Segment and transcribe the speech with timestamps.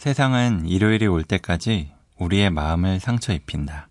[0.00, 3.90] 세상은 일요일이 올 때까지 우리의 마음을 상처 입힌다.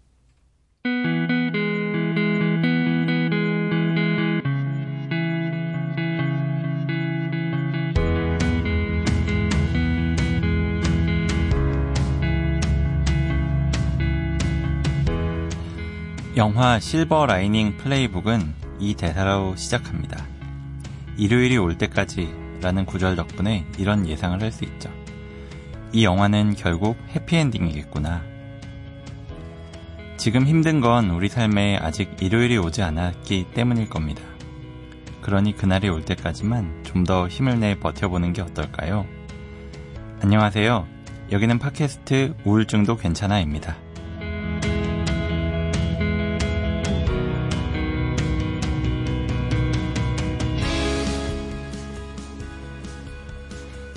[16.36, 20.26] 영화 실버 라이닝 플레이북은 이 대사로 시작합니다.
[21.18, 22.34] 일요일이 올 때까지
[22.64, 24.99] 라는 구절 덕분에 이런 예상을 할 수 있죠.
[25.92, 28.22] 이 영화는 결국 해피엔딩이겠구나.
[30.18, 34.22] 지금 힘든 건 우리 삶에 아직 일요일이 오지 않았기 때문일 겁니다.
[35.22, 39.06] 그러니 그날이 올 때까지만 좀 더 힘을 내 버텨보는 게 어떨까요?
[40.22, 40.86] 안녕하세요.
[41.32, 43.78] 여기는 팟캐스트 우울증도 괜찮아입니다.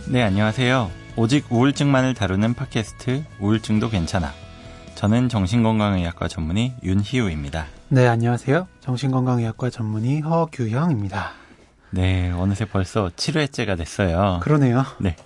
[0.09, 1.02] 네, 안녕하세요.
[1.15, 4.33] 오직 우울증만을 다루는 팟캐스트 우울증도 괜찮아.
[4.95, 7.67] 저는 정신건강의학과 전문의 윤희우입니다.
[7.89, 8.67] 네, 안녕하세요.
[8.81, 11.33] 정신건강의학과 전문의 허규형입니다.
[11.91, 14.41] 네, 어느새 벌써 7회째가 됐어요.
[14.43, 14.85] 그러네요.
[14.99, 15.17] 네.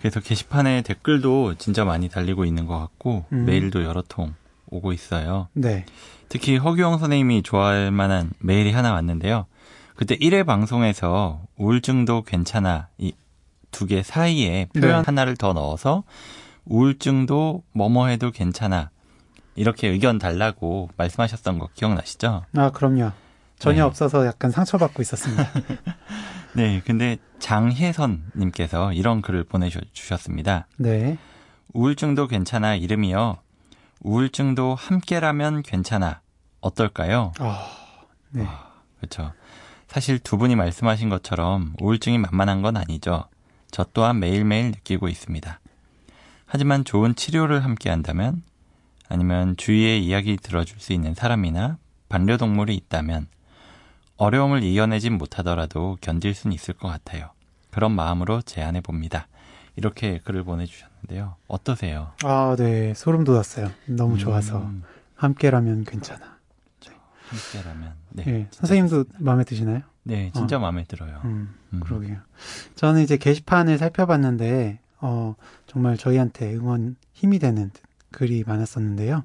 [0.00, 3.46] 그래서 게시판에 댓글도 진짜 많이 달리고 있는 것 같고, 음.
[3.46, 4.34] 메일도 여러 통
[4.68, 5.48] 오고 있어요.
[5.54, 5.86] 네.
[6.28, 9.46] 특히 허규영 선생님이 좋아할 만한 메일이 하나 왔는데요.
[9.94, 13.12] 그때 1회 방송에서 우울증도 괜찮아 이
[13.72, 15.02] 두 개 사이에 표현 네.
[15.04, 16.04] 하나를 더 넣어서
[16.66, 18.90] 우울증도 뭐뭐 해도 괜찮아
[19.56, 22.44] 이렇게 의견 달라고 말씀하셨던 거 기억나시죠?
[22.56, 23.10] 아, 그럼요.
[23.58, 23.80] 전혀 네.
[23.82, 25.48] 없어서 약간 상처받고 있었습니다.
[26.54, 30.66] 네, 근데 장혜선님께서 이런 글을 보내주셨습니다.
[30.78, 31.18] 네.
[31.74, 33.38] 우울증도 괜찮아 이름이요.
[34.00, 36.20] 우울증도 함께라면 괜찮아.
[36.60, 37.32] 어떨까요?
[37.38, 37.66] 아,
[38.30, 38.46] 네.
[38.98, 39.32] 그렇죠.
[39.88, 43.24] 사실 두 분이 말씀하신 것처럼 우울증이 만만한 건 아니죠.
[43.72, 45.58] 저 또한 매일매일 느끼고 있습니다.
[46.46, 48.42] 하지만 좋은 치료를 함께 한다면
[49.08, 51.78] 아니면 주위의 이야기 들어줄 수 있는 사람이나
[52.10, 53.26] 반려동물이 있다면
[54.18, 57.30] 어려움을 이겨내진 못하더라도 견딜 수는 있을 것 같아요.
[57.70, 59.26] 그런 마음으로 제안해 봅니다.
[59.74, 61.36] 이렇게 글을 보내주셨는데요.
[61.48, 62.12] 어떠세요?
[62.22, 62.92] 아, 네.
[62.92, 63.72] 소름 돋았어요.
[63.86, 64.58] 너무 좋아서.
[64.58, 64.82] 음,
[65.16, 66.36] 함께라면 괜찮아.
[67.28, 67.94] 함께라면.
[68.10, 68.24] 네.
[68.24, 68.48] 네.
[68.50, 69.04] 선생님도.
[69.18, 69.80] 마음에 드시나요?
[70.04, 71.20] 네, 진짜 마음에 들어요.
[71.24, 71.80] 음, 음.
[71.80, 72.18] 그러게요.
[72.74, 75.34] 저는 이제 게시판을 살펴봤는데, 어,
[75.66, 77.70] 정말 저희한테 응원 힘이 되는
[78.10, 79.24] 글이 많았었는데요.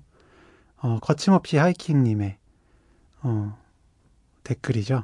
[0.77, 2.37] 어, 거침없이 하이킹님의,
[3.21, 3.57] 어,
[4.43, 5.03] 댓글이죠.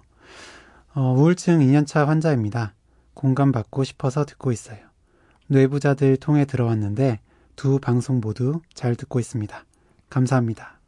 [0.93, 2.75] 어, 우울증 2년차 환자입니다.
[3.15, 4.79] 공감받고 싶어서 듣고 있어요.
[5.47, 7.19] 뇌부자들 통해 들어왔는데,
[7.55, 9.65] 두 방송 모두 잘 듣고 있습니다.
[10.09, 10.79] 감사합니다.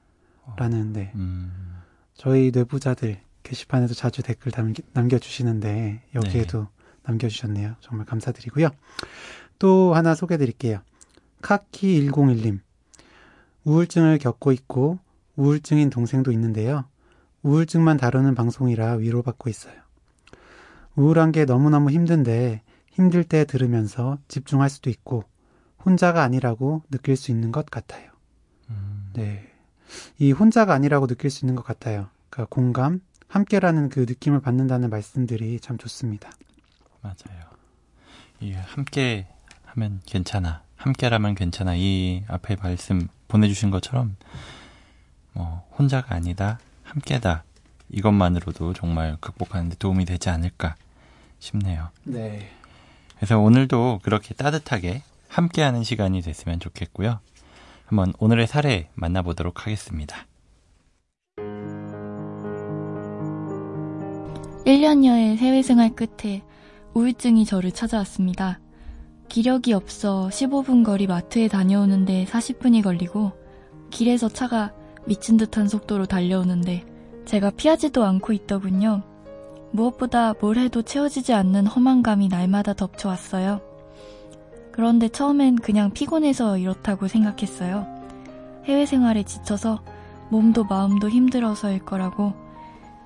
[0.57, 1.11] 라는, 네.
[1.15, 1.81] 음,
[2.13, 6.67] 저희 뇌부자들 게시판에도 자주 댓글 남기, 남겨주시는데 여기에도
[7.03, 7.75] 남겨주셨네요.
[7.79, 8.69] 정말 감사드리고요.
[9.59, 10.81] 또 하나 소개드릴게요.
[11.41, 12.59] 카키101님
[13.63, 14.99] 우울증을 겪고 있고
[15.35, 16.85] 우울증인 동생도 있는데요.
[17.43, 19.75] 우울증만 다루는 방송이라 위로받고 있어요.
[20.95, 25.23] 우울한 게 너무너무 힘든데 힘들 때 들으면서 집중할 수도 있고
[25.85, 28.09] 혼자가 아니라고 느낄 수 있는 것 같아요.
[28.69, 29.51] 음, 네.
[30.17, 32.07] 이 혼자가 아니라고 느낄 수 있는 것 같아요.
[32.29, 33.01] 그러니까 공감,
[33.35, 36.31] 함께라는 그 느낌을 받는다는 말씀들이 참 좋습니다.
[37.01, 37.41] 맞아요.
[38.39, 39.27] 이 함께
[39.65, 40.61] 하면 괜찮아.
[40.77, 41.75] 함께라면 괜찮아.
[41.75, 44.15] 이 앞에 말씀 보내주신 것처럼
[45.33, 47.43] 뭐 혼자가 아니다, 함께다.
[47.89, 50.75] 이것만으로도 정말 극복하는 데 도움이 되지 않을까
[51.39, 51.89] 싶네요.
[52.05, 52.49] 네.
[53.17, 57.19] 그래서 오늘도 그렇게 따뜻하게 함께하는 시간이 됐으면 좋겠고요.
[57.85, 60.25] 한번 오늘의 사례 만나보도록 하겠습니다.
[64.65, 66.41] 1년여의 해외 생활 끝에
[66.95, 68.59] 우울증이 저를 찾아왔습니다.
[69.29, 73.31] 기력이 없어 15분 거리 마트에 다녀오는데 40분이 걸리고
[73.91, 74.73] 길에서 차가
[75.05, 76.83] 미친 듯한 속도로 달려오는데
[77.25, 79.03] 제가 피하지도 않고 있더군요.
[79.71, 83.61] 무엇보다 뭘 해도 채워지지 않는 허망감이 날마다 덮쳐왔어요.
[84.71, 87.85] 그런데 처음엔 그냥 피곤해서 이렇다고 생각했어요.
[88.63, 89.83] 해외 생활에 지쳐서
[90.29, 92.44] 몸도 마음도 힘들어서일 거라고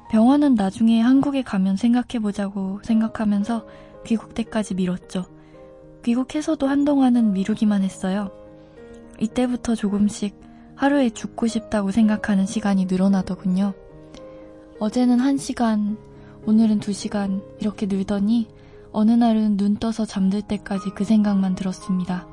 [0.10, 3.66] 병원은 나중에 한국에 가면 생각해보자고 생각하면서
[4.08, 5.26] 귀국 때까지 미뤘죠.
[6.04, 8.32] 귀국해서도 한동안은 미루기만 했어요.
[9.20, 10.40] 이때부터 조금씩
[10.76, 13.74] 하루에 죽고 싶다고 생각하는 시간이 늘어나더군요.
[14.80, 15.98] 어제는 한 시간,
[16.48, 18.48] 오늘은 두 시간 이렇게 늘더니
[18.92, 22.28] 어느 날은 눈 떠서 잠들 때까지 그 생각만 들었습니다.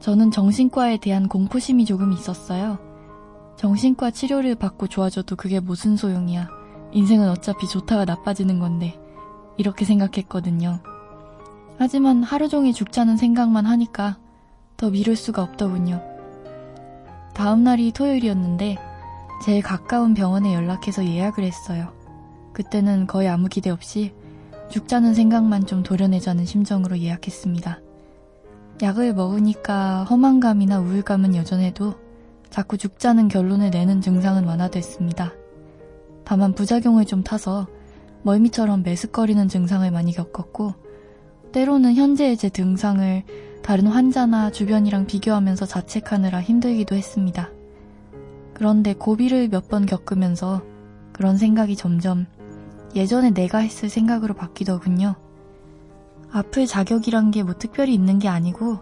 [0.00, 2.78] 저는 정신과에 대한 공포심이 조금 있었어요.
[3.56, 6.63] 정신과 치료를 받고 좋아져도 그게 무슨 소용이야.
[6.94, 8.98] 인생은 어차피 좋다가 나빠지는 건데.
[9.56, 10.80] 이렇게 생각했거든요.
[11.78, 14.18] 하지만 하루 종일 죽자는 생각만 하니까
[14.76, 16.00] 더더 미룰 수가 없더군요.
[17.34, 18.78] 다음 날이 토요일이었는데
[19.44, 21.92] 제일 가까운 병원에 연락해서 예약을 했어요.
[22.52, 24.14] 그때는 거의 아무 기대 없이
[24.70, 27.80] 죽자는 생각만 좀 도려내자는 심정으로 예약했습니다.
[28.82, 31.94] 약을 먹으니까 허망감이나 우울감은 여전해도
[32.50, 35.32] 자꾸 죽자는 결론을 내는 증상은 완화됐습니다.
[36.24, 37.66] 다만 부작용을 좀 타서
[38.22, 40.74] 멀미처럼 메스꺼리는 증상을 많이 겪었고
[41.52, 43.22] 때로는 현재의 제 증상을
[43.62, 47.50] 다른 환자나 주변이랑 비교하면서 자책하느라 힘들기도 했습니다.
[48.54, 50.62] 그런데 고비를 몇 번 겪으면서
[51.12, 52.26] 그런 생각이 점점
[52.94, 55.14] 예전에 내가 했을 생각으로 바뀌더군요.
[56.32, 58.78] 아플 자격이란 게 뭐 특별히 있는 게 아니고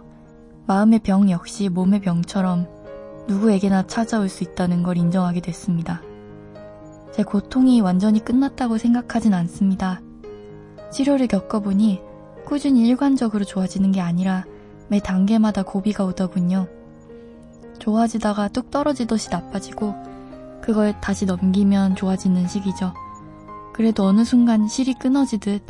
[0.67, 2.67] 마음의 병 역시 몸의 병처럼
[3.27, 6.01] 누구에게나 찾아올 수 있다는 걸 인정하게 됐습니다.
[7.13, 10.01] 제 고통이 완전히 끝났다고 생각하진 않습니다.
[10.91, 12.01] 치료를 겪어보니
[12.45, 14.45] 꾸준히 일관적으로 좋아지는 게 아니라
[14.87, 16.67] 매 단계마다 고비가 오더군요.
[17.77, 19.93] 좋아지다가 뚝 떨어지듯이 나빠지고
[20.61, 22.93] 그걸 다시 넘기면 좋아지는 시기죠.
[23.73, 25.61] 그래도 어느 순간 실이 끊어지듯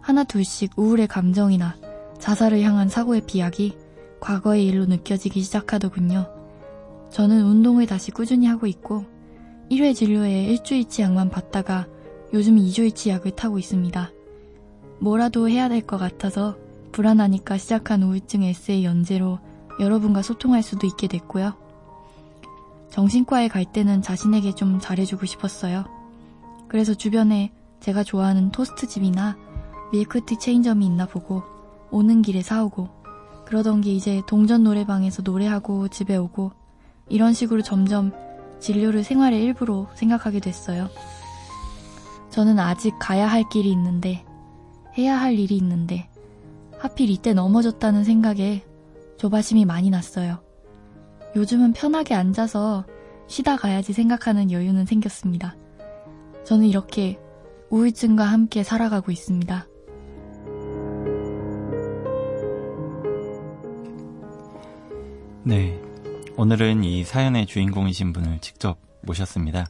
[0.00, 1.76] 하나 둘씩 우울의 감정이나
[2.18, 3.76] 자살을 향한 사고의 비약이
[4.20, 6.26] 과거의 일로 느껴지기 시작하더군요.
[7.10, 9.04] 저는 운동을 다시 꾸준히 하고 있고
[9.70, 11.86] 1회 진료에 일주일치 약만 받다가
[12.32, 14.10] 요즘 2주일치 약을 타고 있습니다.
[15.00, 16.56] 뭐라도 해야 될 것 같아서
[16.92, 19.38] 불안하니까 시작한 우울증 에세이 연재로
[19.80, 21.54] 여러분과 소통할 수도 있게 됐고요.
[22.90, 25.84] 정신과에 갈 때는 자신에게 좀 잘해주고 싶었어요.
[26.66, 29.36] 그래서 주변에 제가 좋아하는 토스트집이나
[29.92, 31.42] 밀크티 체인점이 있나 보고
[31.90, 32.88] 오는 길에 사오고
[33.46, 36.52] 그러던 게 이제 동전 노래방에서 노래하고 집에 오고
[37.08, 38.12] 이런 식으로 점점
[38.60, 40.88] 진료를 생활의 일부로 생각하게 됐어요.
[42.30, 44.24] 저는 아직 가야 할 길이 있는데
[44.96, 46.08] 해야 할 일이 있는데
[46.78, 48.64] 하필 이때 넘어졌다는 생각에
[49.16, 50.42] 조바심이 많이 났어요.
[51.36, 52.84] 요즘은 편하게 앉아서
[53.26, 55.56] 쉬다 가야지 생각하는 여유는 생겼습니다.
[56.44, 57.18] 저는 이렇게
[57.70, 59.66] 우울증과 함께 살아가고 있습니다.
[65.44, 65.87] 네.
[66.38, 69.66] 오늘은 이 사연의 주인공이신 분을 직접 모셨습니다.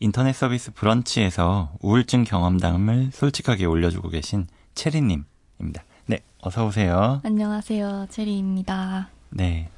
[0.00, 5.84] 인터넷 서비스 브런치에서 우울증 경험담을 솔직하게 올려주고 계신 체리님입니다.
[6.06, 7.20] 네, 어서 오세요.
[7.24, 9.10] 안녕하세요, 체리입니다.
[9.28, 9.68] 네,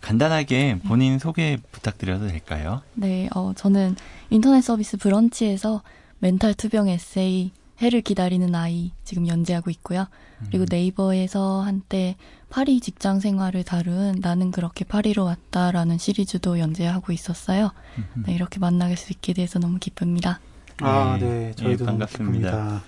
[0.00, 2.82] 간단하게 본인 소개 부탁드려도 될까요?
[2.94, 3.94] 네, 어, 저는
[4.30, 5.82] 인터넷 서비스 브런치에서
[6.18, 10.06] 멘탈 투병 에세이 해를 기다리는 아이 지금 연재하고 있고요.
[10.46, 10.66] 그리고 음.
[10.70, 12.16] 네이버에서 한때
[12.48, 17.72] 파리 직장 생활을 다룬 나는 그렇게 파리로 왔다라는 시리즈도 연재하고 있었어요.
[18.26, 20.40] 네, 이렇게 만나게 수 있게 돼서 너무 기쁩니다.
[20.80, 22.82] 아, 네, 네 저희도 네, 반갑습니다.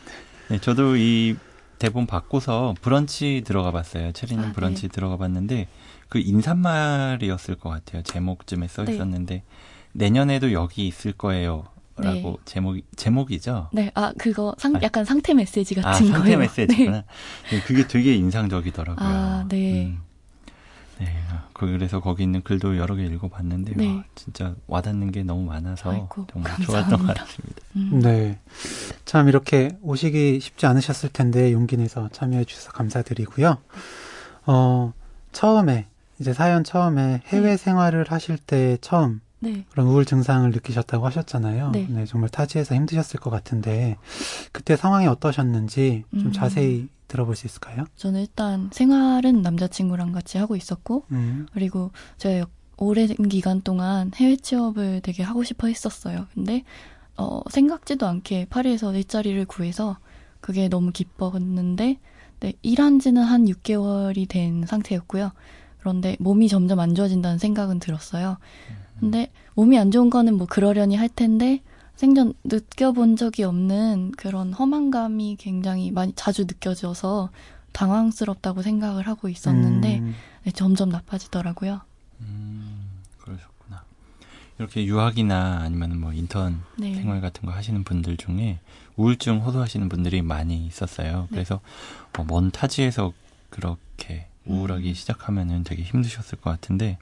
[0.49, 1.37] 네, 저도 이
[1.79, 4.13] 대본 받고서 브런치 들어가 봤어요.
[4.13, 4.89] 체리는 아, 브런치 네.
[4.89, 5.69] 들어가 봤는데
[6.09, 8.03] 그 인사말이었을 것 같아요.
[8.03, 8.95] 제목쯤에 써 네.
[8.95, 9.43] 있었는데
[9.93, 11.65] 내년에도 여기 있을 거예요.
[12.03, 12.37] 라고 네.
[12.45, 13.69] 제목 제목이죠.
[13.73, 16.39] 네, 아 그거 상 아, 약간 상태 메시지 같은 아, 상태 거예요.
[16.39, 16.91] 메시지구나.
[16.91, 17.05] 네.
[17.51, 17.63] 네.
[17.63, 19.07] 그게 되게 인상적이더라고요.
[19.07, 19.87] 아, 네.
[19.87, 20.01] 음.
[20.99, 21.09] 네,
[21.55, 23.89] 그래서 거기 있는 글도 여러 개 읽어봤는데 네.
[23.89, 26.89] 와, 진짜 와닿는 게 너무 많아서 아이고, 정말 감사합니다.
[26.89, 27.63] 좋았던 것 같습니다.
[27.77, 28.01] 음.
[28.03, 28.39] 네,
[29.05, 33.59] 참 이렇게 오시기 쉽지 않으셨을 텐데 용기 내서 참여해 주셔서 감사드리고요.
[34.47, 34.93] 어
[35.33, 35.87] 처음에
[36.21, 37.57] 이제 사연 처음에 해외 네.
[37.57, 39.65] 생활을 하실 때 처음 네.
[39.71, 41.71] 그런 우울 증상을 느끼셨다고 하셨잖아요.
[41.73, 41.87] 네.
[41.91, 42.07] 네.
[42.07, 43.97] 정말 타지에서 힘드셨을 것 같은데
[44.53, 46.33] 그때 상황이 어떠셨는지 좀 음.
[46.33, 47.85] 자세히 들어볼 수 있을까요?
[47.97, 51.47] 저는 일단 생활은 남자친구랑 같이 하고 있었고 음.
[51.53, 52.47] 그리고 제가
[52.79, 56.27] 오랜 기간 동안 해외 취업을 되게 하고 싶어 했었어요.
[56.35, 56.63] 근데
[57.17, 59.99] 어, 생각지도 않게 파리에서 일자리를 구해서
[60.41, 61.99] 그게 너무 기뻤는데
[62.41, 65.33] 네, 일한 지는 한 6개월이 된 상태였고요.
[65.79, 68.39] 그런데 몸이 점점 안 좋아진다는 생각은 들었어요.
[68.71, 68.82] 음.
[69.03, 71.61] 근데 몸이 안 좋은 거는 뭐 그러려니 할 텐데
[71.97, 77.31] 생전 느껴본 적이 없는 그런 허망감이 굉장히 많이 자주 느껴져서
[77.73, 80.15] 당황스럽다고 생각을 하고 있었는데 음.
[80.45, 81.81] 네, 점점 나빠지더라고요.
[82.21, 83.83] 음, 그러셨구나.
[84.61, 86.95] 이렇게 유학이나 아니면 뭐 인턴 네.
[86.95, 88.61] 생활 같은 거 하시는 분들 중에
[88.97, 91.23] 우울증 호소하시는 분들이 많이 있었어요.
[91.23, 91.29] 네.
[91.31, 91.61] 그래서
[92.17, 93.13] 어, 먼 타지에서
[93.51, 94.95] 그렇게 우울하기 음.
[94.95, 96.99] 시작하면은 되게 힘드셨을 것 같은데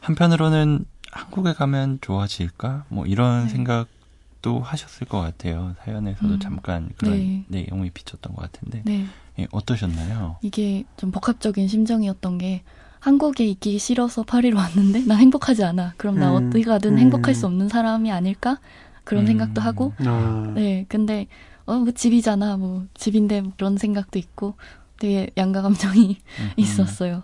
[0.00, 2.86] 한편으로는 한국에 가면 좋아질까?
[2.88, 3.50] 뭐 이런 네.
[3.50, 5.74] 생각도 하셨을 것 같아요.
[5.84, 6.40] 사연에서도 음.
[6.40, 7.44] 잠깐 그런 네.
[7.48, 9.06] 내용이 비쳤던 것 같은데 네.
[9.38, 10.36] 예, 어떠셨나요?
[10.42, 12.62] 이게 좀 복합적인 심정이었던 게
[13.00, 15.94] 한국에 있기 싫어서 파리로 왔는데 나 행복하지 않아.
[15.96, 16.48] 그럼 나 음.
[16.50, 16.98] 어디 가든 음.
[16.98, 18.58] 행복할 수 없는 사람이 아닐까?
[19.04, 19.26] 그런 음.
[19.26, 20.52] 생각도 하고 아.
[20.54, 21.26] 네 근데
[21.66, 24.54] 어 뭐 집이잖아 뭐 집인데 뭐 그런 생각도 있고
[24.98, 26.18] 되게 양가 감정이
[26.56, 27.22] 있었어요.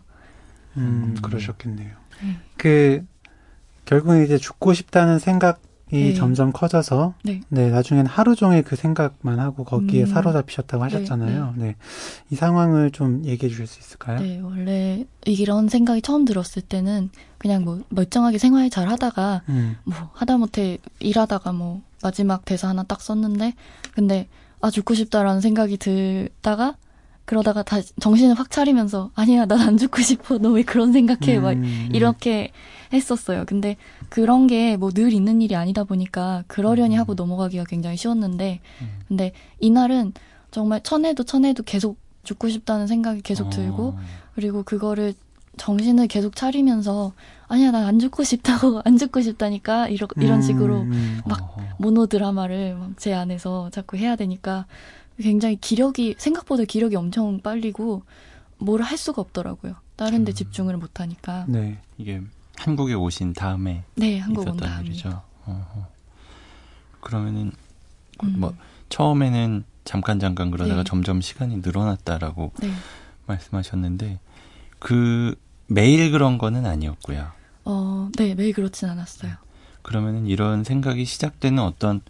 [0.77, 1.23] 음, 음.
[1.23, 1.97] 그러셨겠네요.
[2.23, 2.37] 네.
[2.57, 3.07] 그
[3.91, 5.59] 결국은 이제 죽고 싶다는 생각이
[5.91, 6.15] 네.
[6.15, 7.41] 점점 커져서 네.
[7.49, 10.07] 나중엔 하루 종일 그 생각만 하고 거기에 음.
[10.07, 11.55] 사로잡히셨다고 하셨잖아요.
[11.57, 11.75] 네,
[12.31, 14.21] 이 상황을 좀 얘기해 주실 수 있을까요?
[14.21, 19.97] 네, 원래 이런 생각이 처음 들었을 때는 그냥 뭐 멀쩡하게 생활 잘 하다가 음, 뭐
[20.13, 23.55] 하다못해 일하다가 뭐 마지막 대사 하나 딱 썼는데
[23.93, 24.29] 근데
[24.61, 26.77] 아 죽고 싶다라는 생각이 들다가
[27.31, 31.53] 그러다가 다시 정신을 확 차리면서 아니야 난 안 죽고 싶어 너 왜 그런 생각해 막
[31.53, 32.51] 음, 이렇게
[32.93, 33.45] 했었어요.
[33.47, 33.77] 근데
[34.09, 38.89] 그런 게 뭐 늘 있는 일이 아니다 보니까 그러려니 하고 넘어가기가 굉장히 쉬웠는데 음.
[39.07, 40.13] 근데 이날은
[40.51, 43.51] 정말 천해도 천해도 계속 죽고 싶다는 생각이 계속 어.
[43.51, 43.95] 들고
[44.35, 45.15] 그리고 그거를
[45.57, 47.13] 정신을 계속 차리면서
[47.47, 51.57] 아니야 난 안 죽고 싶다고 안 죽고 싶다니까 이러, 이런 식으로 음, 막.
[51.79, 54.67] 모노 드라마를 막제 안에서 자꾸 해야 되니까
[55.21, 58.03] 굉장히 기력이 생각보다 기력이 엄청 빨리고
[58.59, 59.75] 뭘할 수가 없더라고요.
[59.97, 60.35] 다른 데 음.
[60.35, 61.45] 집중을 못 하니까.
[61.49, 61.79] 네.
[61.99, 62.21] 이게
[62.57, 64.87] 한국에 오신 다음에 네, 한국 온 있었던 다음에.
[64.87, 65.23] 일이죠.
[65.47, 65.87] 어허.
[67.01, 67.53] 그러면은
[68.19, 68.35] 그 음.
[68.39, 68.55] 뭐
[68.89, 70.85] 처음에는 잠깐 잠깐 그러다가 네.
[70.85, 72.71] 점점 시간이 늘어났다라고 네.
[73.27, 74.21] 말씀하셨는데
[74.79, 75.35] 그
[75.67, 77.29] 매일 그런 거는 아니었고요.
[77.65, 79.33] 어, 네, 매일 그렇진 않았어요.
[79.83, 82.01] 그러면은 이런 생각이 시작되는 어떤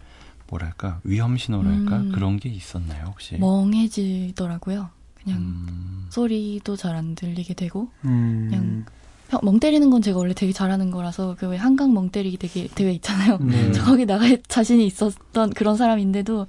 [0.55, 2.11] 뭐랄까 위험 신호랄까 음.
[2.11, 3.37] 그런 게 있었나요 혹시?
[3.37, 4.89] 멍해지더라고요.
[5.23, 8.85] 그냥 음, 소리도 잘 안 들리게 되고 음, 그냥
[9.29, 12.67] 평- 멍 때리는 건 제가 원래 되게 잘하는 거라서 그 왜 한강 멍 때리기 되게
[12.75, 13.37] 대회 있잖아요.
[13.37, 13.71] 네.
[13.71, 16.47] 저 거기 나갈 자신이 있었던 그런 사람인데도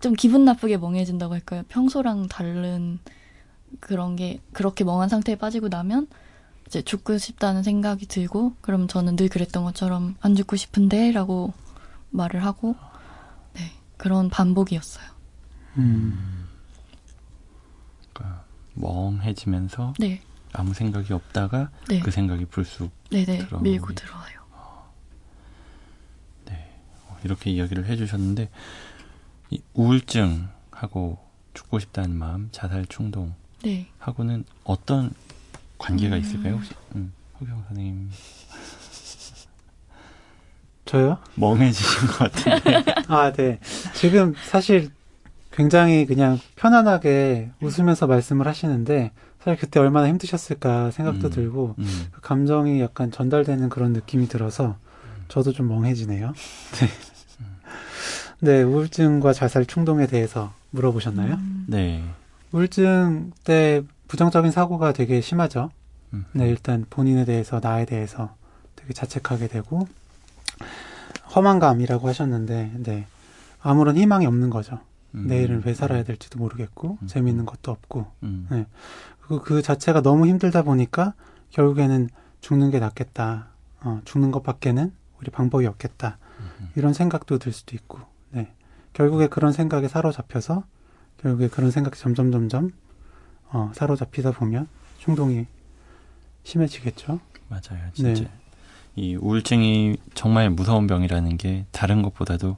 [0.00, 1.62] 좀 기분 나쁘게 멍해진다고 할까요?
[1.68, 2.98] 평소랑 다른
[3.80, 6.06] 그런 게 그렇게 멍한 상태에 빠지고 나면
[6.68, 11.52] 이제 죽고 싶다는 생각이 들고 그럼 저는 늘 그랬던 것처럼 안 죽고 싶은데라고
[12.10, 12.91] 말을 하고 네
[14.02, 15.06] 그런 반복이었어요.
[15.76, 16.48] 음,
[18.12, 18.42] 그러니까
[18.74, 20.20] 멍해지면서 네,
[20.52, 24.42] 아무 생각이 없다가 네, 그 생각이 불쑥 네, 네 밀고 게- 들어와요.
[26.50, 28.50] 어, 이렇게 이야기를 해주셨는데
[29.50, 31.18] 이 우울증하고
[31.54, 35.14] 죽고 싶다는 마음, 자살 충동 네, 하고는 어떤
[35.78, 36.20] 관계가 음.
[36.20, 36.54] 있을까요?
[36.56, 38.10] 혹시 음, 허경 선생님
[40.84, 41.18] 저요?
[41.36, 42.84] 멍해지신 것 같은데.
[43.08, 43.58] 아, 네.
[44.02, 44.90] 지금 사실
[45.52, 51.30] 굉장히 그냥 편안하게 웃으면서 말씀을 하시는데 사실 그때 얼마나 힘드셨을까 생각도 음.
[51.30, 54.76] 들고 음, 그 감정이 약간 전달되는 그런 느낌이 들어서
[55.28, 56.32] 저도 좀 멍해지네요.
[56.80, 56.88] 네.
[58.40, 61.34] 네, 우울증과 자살 충동에 대해서 물어보셨나요?
[61.34, 62.02] 음, 네.
[62.50, 65.70] 우울증 때 부정적인 사고가 되게 심하죠.
[66.12, 68.34] 음, 네, 일단 본인에 대해서, 나에 대해서
[68.74, 69.86] 되게 자책하게 되고,
[71.36, 73.06] 허망감이라고 하셨는데, 네.
[73.62, 74.80] 아무런 희망이 없는 거죠.
[75.14, 77.06] 음, 내일은 왜 살아야 될지도 모르겠고, 음.
[77.06, 78.66] 재미있는 것도 없고, 음, 네.
[79.20, 81.14] 그리고 그 자체가 너무 힘들다 보니까,
[81.50, 82.08] 결국에는
[82.40, 83.48] 죽는 게 낫겠다.
[83.80, 86.18] 어, 죽는 것밖에는 우리 방법이 없겠다.
[86.40, 88.00] 음, 이런 생각도 들 수도 있고,
[88.30, 88.52] 네.
[88.92, 90.64] 결국에 그런 생각에 사로잡혀서,
[91.18, 92.70] 결국에 그런 생각이 점점 점점,
[93.50, 94.66] 어, 사로잡히다 보면
[94.98, 95.46] 충동이
[96.42, 97.20] 심해지겠죠.
[97.48, 98.24] 맞아요, 진짜.
[98.24, 98.30] 네.
[98.96, 102.56] 이 우울증이 정말 무서운 병이라는 게 다른 것보다도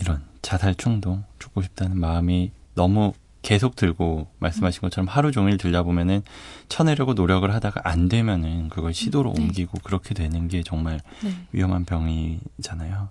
[0.00, 3.12] 이런 자살 충동, 죽고 싶다는 마음이 너무
[3.42, 6.22] 계속 들고 말씀하신 것처럼 하루 종일 들다 보면은
[6.68, 9.42] 쳐내려고 노력을 하다가 안 되면은 그걸 시도로 네.
[9.42, 13.08] 옮기고 그렇게 되는 게 정말 네, 위험한 병이잖아요.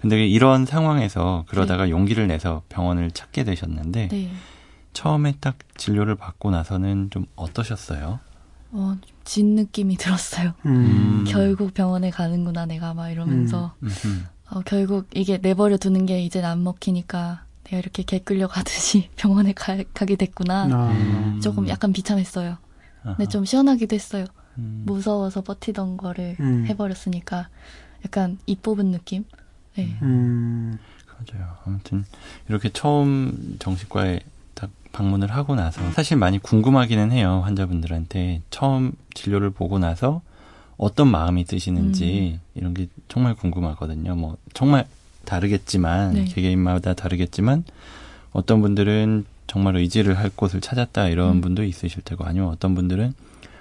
[0.00, 4.30] 근데 이런 상황에서 그러다가 용기를 내서 병원을 찾게 되셨는데 네.
[4.94, 8.20] 처음에 딱 진료를 받고 나서는 좀 어떠셨어요?
[8.72, 10.54] 어, 좀진 느낌이 들었어요.
[10.66, 11.24] 음.
[11.26, 14.24] 결국 병원에 가는구나 내가 막 이러면서 음흠.
[14.50, 19.52] 어, 결국 이게 내버려 두는 게 이제 안 먹히니까 내가 이렇게 개 끌려 가듯이 병원에
[19.52, 20.68] 가, 게 됐구나.
[20.70, 21.40] 아, 음.
[21.42, 22.58] 조금 약간 비참했어요.
[23.02, 23.26] 근데.
[23.26, 24.24] 좀 시원하기도 했어요.
[24.58, 24.82] 음.
[24.86, 26.64] 무서워서 버티던 거를 음.
[26.66, 27.48] 해버렸으니까
[28.04, 29.24] 약간 입 뽑은 느낌.
[29.76, 29.98] 네.
[30.02, 31.56] 음, 맞아요.
[31.66, 32.04] 아무튼
[32.48, 34.20] 이렇게 처음 정신과에
[34.54, 37.42] 딱 방문을 하고 나서 사실 많이 궁금하기는 해요.
[37.44, 40.22] 환자분들한테 처음 진료를 보고 나서
[40.76, 44.14] 어떤 마음이 드시는지 이런 게 정말 궁금하거든요.
[44.16, 44.86] 뭐 정말
[45.24, 46.24] 다르겠지만 네.
[46.24, 47.64] 개개인마다 다르겠지만
[48.32, 51.40] 어떤 분들은 정말 의지를 할 곳을 찾았다 이런 음.
[51.40, 53.14] 분도 있으실 테고 아니면 어떤 분들은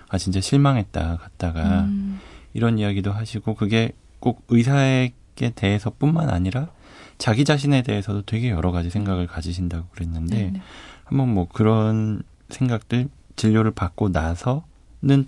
[0.09, 2.19] 아 진짜 실망했다 갔다가 음,
[2.53, 6.67] 이런 이야기도 하시고 그게 꼭 의사에게 대해서뿐만 아니라
[7.17, 10.61] 자기 자신에 대해서도 되게 여러 가지 생각을 가지신다고 그랬는데 네, 네.
[11.03, 14.61] 한번 뭐 그런 생각들 진료를 받고 나서는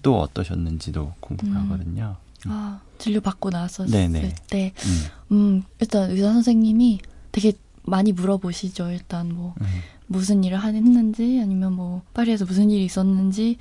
[0.02, 2.16] 또 어떠셨는지도 궁금하거든요.
[2.48, 4.36] 아, 진료 받고 나섰을 네네.
[4.50, 7.00] 때, 음, 음, 일단 의사 선생님이
[7.32, 7.54] 되게
[7.84, 8.92] 많이 물어보시죠.
[8.92, 9.66] 일단 뭐 음,
[10.08, 13.58] 무슨 일을 하- 했는지 아니면 뭐 파리에서 무슨 일이 있었는지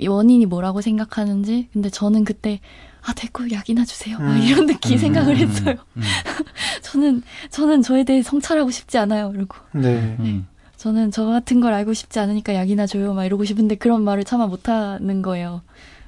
[0.00, 2.60] 원인이 뭐라고 생각하는지 근데 저는 그때
[3.02, 4.42] 아 됐고 약이나 주세요 막 음.
[4.42, 5.76] 이런 느낌 음, 생각을 음, 했어요.
[5.96, 6.02] 음,
[6.82, 9.32] 저는 저는 저에 대해 성찰하고 싶지 않아요.
[9.32, 10.16] 그리고 네.
[10.20, 10.46] 음,
[10.78, 14.46] 저는 저 같은 걸 알고 싶지 않으니까 약이나 줘요 막 이러고 싶은데 그런 말을 차마
[14.46, 15.62] 못하는 거예요.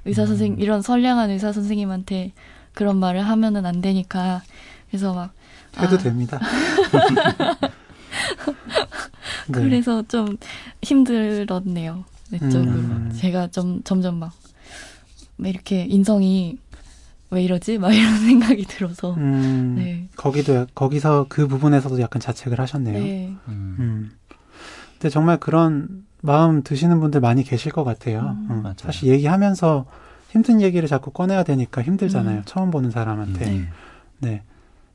[0.04, 0.60] 의사 선생 음.
[0.60, 2.32] 이런 선량한 의사 선생님한테
[2.72, 4.42] 그런 말을 하면은 안 되니까
[4.88, 5.32] 그래서 막
[5.78, 6.40] 해도 아, 됩니다.
[9.48, 9.60] 네.
[9.60, 10.36] 그래서 좀
[10.82, 12.04] 힘들었네요.
[12.30, 13.12] 내적으로 음.
[13.16, 14.32] 제가 좀 점점 막,
[15.36, 16.58] 막 이렇게 인성이
[17.30, 17.78] 왜 이러지?
[17.78, 20.08] 막 이런 생각이 들어서 음, 네.
[20.16, 22.98] 거기도 약- 거기서 그 부분에서도 약간 자책을 하셨네요.
[23.02, 23.34] 네.
[23.48, 24.12] 음.
[25.00, 25.02] 음.
[25.02, 28.21] 근데 정말 그런 마음 드시는 분들 많이 계실 것 같아요.
[28.21, 28.47] 음.
[28.50, 28.76] 음, 맞아요.
[28.76, 29.87] 사실 얘기하면서
[30.28, 32.38] 힘든 얘기를 자꾸 꺼내야 되니까 힘들잖아요.
[32.38, 32.42] 음.
[32.45, 33.45] 처음 보는 사람한테.
[33.47, 33.69] 네.
[34.19, 34.42] 네.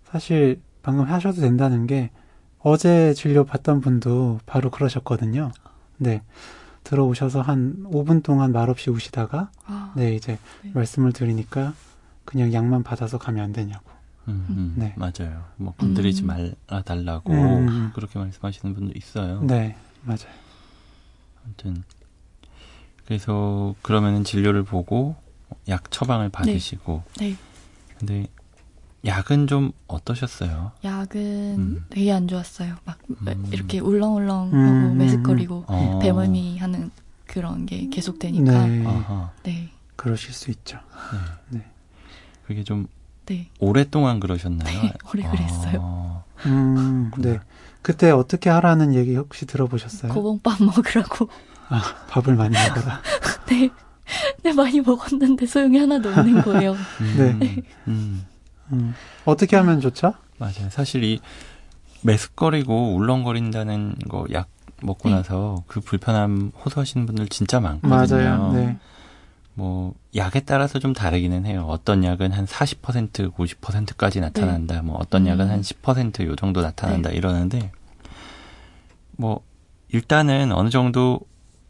[0.04, 2.12] 사실 방금 하셔도 된다는 게
[2.60, 5.52] 어제 진료 받던 분도 바로 그러셨거든요.
[5.98, 6.22] 네.
[6.84, 10.72] 들어오셔서 한 5분 동안 말없이 우시다가 아, 네, 이제 네.
[10.74, 11.74] 말씀을 드리니까
[12.26, 13.84] 그냥 약만 받아서 가면 안 되냐고.
[14.28, 14.94] 음, 음, 네.
[14.96, 15.44] 맞아요.
[15.58, 16.28] 뭐 건드리지 음.
[16.28, 17.92] 말아 달라고 음.
[17.96, 19.42] 그렇게 말씀하시는 분도 있어요.
[19.42, 20.34] 네, 맞아요.
[21.44, 21.84] 아무튼
[23.06, 25.16] 그래서 그러면은 진료를 보고
[25.68, 27.36] 약 처방을 받으시고 네.
[27.98, 28.28] 근데
[29.06, 30.72] 약은 좀 어떠셨어요?
[30.84, 31.86] 약은 음.
[31.90, 32.76] 되게 안 좋았어요.
[32.86, 33.50] 막 음.
[33.52, 36.00] 이렇게 울렁울렁하고 음, 매스거리고 어.
[36.02, 36.90] 배멀미 하는
[37.28, 39.32] 그런 게 계속 되니까 네, 아하.
[39.44, 39.72] 네.
[39.96, 40.80] 그러실 수 있죠.
[41.50, 41.60] 네.
[41.60, 41.66] 네.
[42.48, 42.88] 그게 좀
[43.26, 43.50] 네.
[43.60, 44.82] 오랫동안 그러셨나요?
[44.82, 45.80] 네, 오래 그랬어요.
[45.82, 47.40] 아, 음, 네.
[47.86, 50.12] 그때 어떻게 하라는 얘기 혹시 들어보셨어요?
[50.12, 51.30] 고봉밥 먹으라고.
[51.70, 53.00] 아, 밥을 많이 먹어라.
[53.46, 53.70] 네.
[54.44, 56.76] 네, 많이 먹었는데 소용이 하나도 없는 거예요.
[57.02, 57.62] 음, 네.
[57.88, 58.26] 음,
[58.74, 60.16] 음, 어떻게 하면 좋죠?
[60.40, 60.72] 맞아요.
[60.72, 61.20] 사실 이
[62.02, 64.48] 매스거리고 울렁거린다는 거 약
[64.82, 65.16] 먹고 네.
[65.18, 68.18] 나서 그 불편함 호소하시는 분들 진짜 많거든요.
[68.18, 68.52] 맞아요.
[68.54, 68.78] 네.
[69.56, 71.66] 뭐 약에 따라서 좀 다르기는 해요.
[71.70, 74.82] 어떤 약은 한 40%, 50%까지 나타난다.
[74.82, 75.28] 뭐 어떤 음.
[75.28, 77.72] 약은 한 10%요 정도 나타난다 이러는데
[79.18, 79.42] 뭐
[79.90, 81.22] 일단은 어느 정도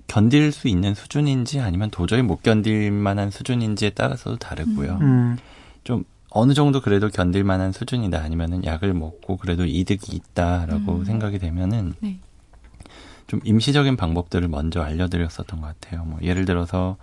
[0.08, 4.98] 견딜 수 있는 수준인지 아니면 도저히 못 견딜 만한 수준인지에 따라서도 다르고요.
[5.02, 5.38] 음,
[6.38, 11.06] 어느 정도 그래도 견딜 만한 수준이다 아니면은 약을 먹고 그래도 이득이 있다라고 음.
[11.06, 12.20] 생각이 되면은 네.
[13.28, 16.04] 좀 임시적인 방법들을 먼저 알려드렸었던 것 같아요.
[16.04, 16.98] 뭐 예를 들어서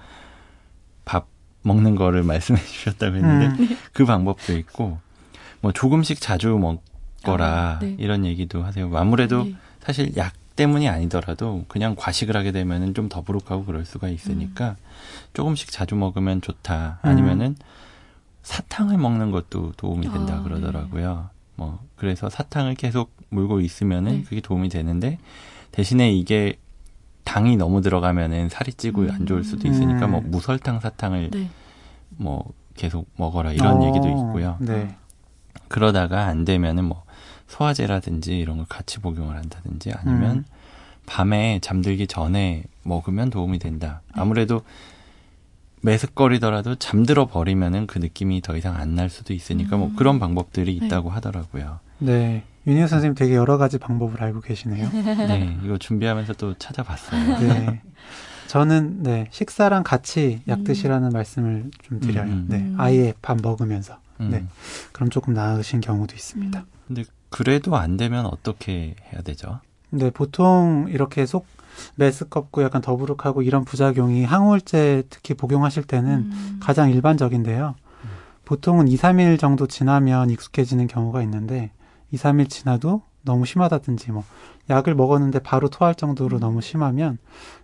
[1.04, 1.26] 밥
[1.62, 4.98] 먹는 거를 말씀해 주셨다고 했는데 음, 그 방법도 있고
[5.60, 7.96] 뭐 조금씩 자주 먹거라 아, 네.
[7.98, 8.90] 이런 얘기도 하세요.
[8.96, 9.54] 아무래도 네.
[9.80, 14.12] 사실 약 때문이 아니더라도 그냥 과식을 하게 되면은 좀 더부룩하고 그럴 수가 음.
[14.12, 14.76] 있으니까
[15.32, 16.98] 조금씩 자주 먹으면 좋다.
[17.02, 17.56] 아니면은
[18.42, 21.30] 사탕을 먹는 것도 도움이 된다 아, 그러더라고요.
[21.56, 24.22] 뭐 그래서 사탕을 계속 물고 있으면은 네.
[24.24, 25.18] 그게 도움이 되는데
[25.70, 26.58] 대신에 이게
[27.24, 29.10] 당이 너무 들어가면은 살이 찌고 음.
[29.10, 30.10] 안 좋을 수도 있으니까 음.
[30.10, 31.48] 뭐 무설탕 사탕을 네.
[32.10, 34.56] 뭐 계속 먹어라 이런 어, 얘기도 있고요.
[34.60, 34.96] 네.
[35.68, 37.04] 그러다가 안 되면은 뭐
[37.46, 40.44] 소화제라든지 이런 걸 같이 복용을 한다든지 아니면 음.
[41.06, 44.02] 밤에 잠들기 전에 먹으면 도움이 된다.
[44.12, 44.62] 아무래도
[45.82, 49.96] 매습거리더라도 잠들어 버리면은 그 느낌이 더 이상 안 날 수도 있으니까 뭐 음.
[49.96, 50.86] 그런 방법들이 네.
[50.86, 51.80] 있다고 하더라고요.
[51.98, 52.44] 네.
[52.66, 54.88] 윤희 선생님 되게 여러 가지 방법을 알고 계시네요.
[55.28, 57.38] 네, 이거 준비하면서 또 찾아봤어요.
[57.40, 57.82] 네.
[58.46, 60.64] 저는 네 식사랑 같이 약 음.
[60.64, 62.24] 드시라는 말씀을 좀 드려요.
[62.24, 62.46] 음, 음.
[62.48, 62.74] 네, 음.
[62.78, 63.98] 아예 밥 먹으면서.
[64.20, 64.30] 음.
[64.30, 64.44] 네.
[64.92, 66.58] 그럼 조금 나으신 경우도 있습니다.
[66.60, 66.64] 음.
[66.86, 69.60] 근데 그래도 안 되면 어떻게 해야 되죠?
[69.90, 71.46] 근데 보통 이렇게 속
[71.96, 76.60] 메스껍고 약간 더부룩하고 이런 부작용이 항우울제 특히 복용하실 때는 음.
[76.60, 77.74] 가장 일반적인데요.
[78.44, 81.70] 보통은 2, 3일 정도 지나면 익숙해지는 경우가 있는데
[82.12, 84.24] 2, 3일 지나도 너무 심하다든지 뭐
[84.68, 86.40] 약을 먹었는데 바로 토할 정도로 음.
[86.40, 87.18] 너무 심하면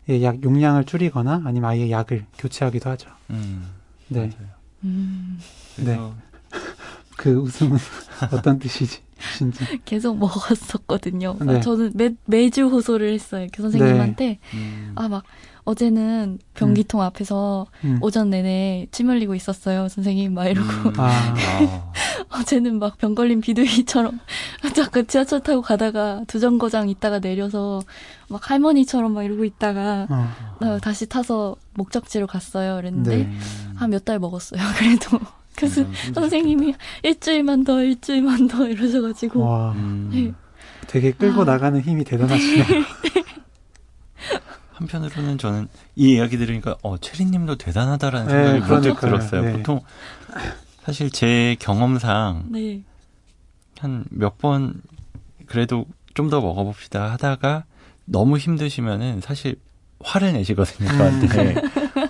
[0.09, 3.11] 예, 약 용량을 줄이거나 아니면 아예 약을 교체하기도 하죠.
[3.31, 3.69] 음,
[4.09, 4.21] 네.
[4.21, 4.51] 맞아요.
[4.85, 5.39] 음.
[5.77, 6.15] 그래서
[7.17, 7.79] 그 웃음은
[8.33, 9.03] 어떤 뜻이지?
[9.37, 9.65] 신지.
[9.85, 11.37] 계속 먹었었거든요.
[11.41, 11.61] 아, 네.
[11.61, 13.47] 저는 매, 매주 호소를 했어요.
[13.53, 14.39] 그 선생님한테.
[14.55, 15.25] 음, 아, 막,
[15.65, 17.99] 어제는 변기통 앞에서 음.
[18.01, 19.89] 오전 내내 침 흘리고 있었어요.
[19.89, 20.69] 선생님, 막 이러고.
[20.89, 21.09] 음, 아.
[21.11, 21.93] 아,
[22.41, 24.19] 어제는 막 병 걸린 비둘기처럼
[24.75, 27.81] 잠깐 지하철 타고 가다가 두 정거장 있다가 내려서
[28.29, 30.29] 막 할머니처럼 막 이러고 있다가 어,
[30.59, 32.77] 나 다시 타서 목적지로 갔어요.
[32.77, 33.23] 그랬는데 네.
[33.25, 33.41] 음.
[33.77, 34.61] 한몇 달 먹었어요.
[34.79, 35.19] 그래도
[35.59, 36.21] 그래서 음, 힘드셨겠다.
[36.21, 40.33] 선생님이 일주일만 더 일주일만 더 이러셔가지고 와, 음, 네.
[40.87, 41.45] 되게 끌고 아.
[41.45, 42.65] 나가는 힘이 대단하시네요.
[44.73, 49.11] 한편으로는 저는 이 이야기 들으니까 어 체리님도 대단하다라는 네, 생각이 문득 그러니까요.
[49.11, 49.43] 들었어요.
[49.43, 49.53] 네.
[49.53, 49.81] 보통
[50.85, 52.83] 사실 제 경험상 네.
[53.81, 54.81] 한몇 번
[55.47, 57.65] 그래도 좀 더 먹어봅시다 하다가
[58.05, 59.55] 너무 힘드시면은 사실
[60.01, 60.99] 화를 내시거든요 음.
[60.99, 61.55] 저한테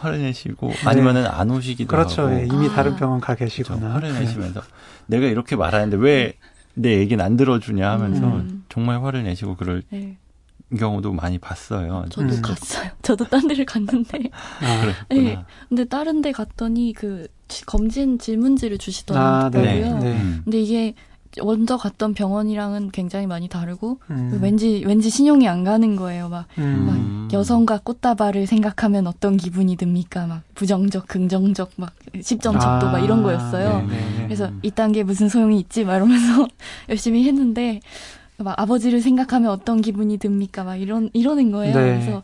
[0.00, 2.22] 화를 내시고 아니면은 안 오시기도 그렇죠.
[2.22, 2.72] 하고 예, 이미 아.
[2.74, 3.94] 다른 병원 가저 계시거나.
[3.94, 4.20] 화를 네.
[4.20, 4.62] 내시면서
[5.06, 6.34] 내가 이렇게 말하는데 왜
[6.80, 8.64] 내 얘기는 안 들어주냐 하면서 음.
[8.68, 10.16] 정말 화를 내시고 그럴 네.
[10.78, 12.04] 경우도 많이 봤어요.
[12.08, 12.40] 저도 음.
[12.40, 12.90] 갔어요.
[13.02, 14.18] 저도 딴 데를 갔는데.
[14.62, 15.20] 아, 그랬구나.
[15.30, 15.38] 네.
[15.68, 19.62] 근데 다른 데 갔더니 그 지- 검진 질문지를 아, 주시더라고요.
[19.62, 19.80] 네.
[19.80, 19.98] 네.
[19.98, 20.12] 네.
[20.20, 20.40] 음.
[20.44, 20.94] 근데 이게
[21.42, 24.38] 먼저 갔던 병원이랑은 굉장히 많이 다르고 음.
[24.42, 26.28] 왠지 왠지 신용이 안 가는 거예요.
[26.28, 26.84] 막, 음.
[26.86, 27.28] 막 음.
[27.32, 30.26] 여성과 꽃다발을 생각하면 어떤 기분이 듭니까?
[30.26, 33.80] 막 부정적, 긍정적, 막 10점 척도 막 이런 거였어요.
[33.82, 34.24] 네, 네, 네.
[34.24, 35.84] 그래서 이딴 게 무슨 소용이 있지?
[35.84, 36.48] 막 이러면서
[36.88, 37.80] 열심히 했는데
[38.38, 40.64] 막 아버지를 생각하면 어떤 기분이 듭니까?
[40.64, 41.74] 막 이런 이러는 거예요.
[41.74, 42.00] 네.
[42.00, 42.22] 그래서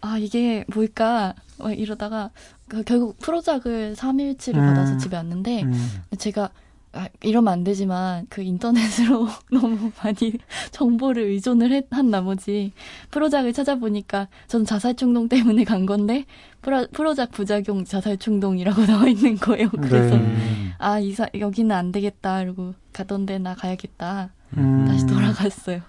[0.00, 1.34] 아 이게 뭘까?
[1.58, 2.30] 막 이러다가
[2.68, 4.66] 그 결국 프로작을 3일치를 음.
[4.66, 5.90] 받아서 집에 왔는데 음.
[6.18, 6.50] 제가
[6.94, 10.32] 아, 이러면 안 되지만 그 인터넷으로 너무 많이
[10.70, 12.72] 정보를 의존을 했- 한 나머지
[13.10, 16.24] 프로작을 찾아보니까 저는 자살 충동 때문에 간 건데
[16.62, 19.68] 프로, 프로작 부작용 자살 충동이라고 나와 있는 거예요.
[19.70, 20.22] 그래서 네.
[20.22, 20.72] 음.
[20.78, 24.84] 아 이사 여기는 안 되겠다 그리고 가던 데나 가야겠다 음.
[24.86, 25.80] 다시 돌아갔어요.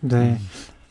[0.00, 0.38] 네.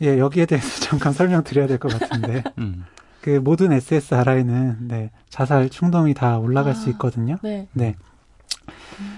[0.02, 2.44] 예, 여기에 대해서 잠깐 설명드려야 될 것 같은데.
[2.58, 2.86] 음.
[3.22, 6.76] 그 모든 SSRI는 네, 자살 충동이 다 올라갈 아.
[6.76, 7.38] 수 있거든요.
[7.44, 7.68] 네.
[7.74, 7.96] 네.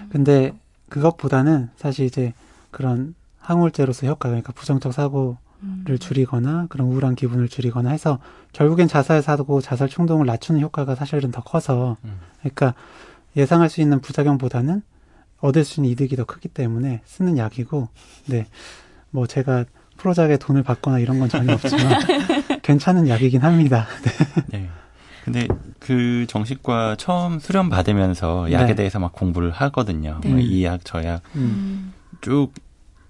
[0.10, 0.54] 근데
[0.90, 2.34] 그것보다는 사실 이제
[2.72, 5.98] 그런 항우울제로서 효과, 그러니까 부정적 사고를 음.
[6.00, 8.20] 줄이거나 그런 우울한 기분을 줄이거나 해서
[8.54, 12.20] 결국엔 자살 사고, 자살 충동을 낮추는 효과가 사실은 더 커서 음.
[12.40, 12.74] 그러니까
[13.36, 14.82] 예상할 수 있는 부작용보다는
[15.40, 17.90] 얻을 수 있는 이득이 더 크기 때문에 쓰는 약이고,
[18.28, 18.48] 네.
[19.10, 19.66] 뭐 제가
[19.98, 22.00] 프로작에 돈을 받거나 이런 건 전혀 없지만
[22.64, 23.88] 괜찮은 약이긴 합니다.
[24.48, 24.70] 네.
[25.24, 25.48] 근데
[25.80, 28.76] 그 정신과 처음 수련 받으면서 약에 네.
[28.76, 30.20] 대해서 막 공부를 하거든요.
[30.22, 30.30] 네.
[30.30, 31.94] 뭐이 약, 저약 음, 음.
[32.20, 32.50] 쭉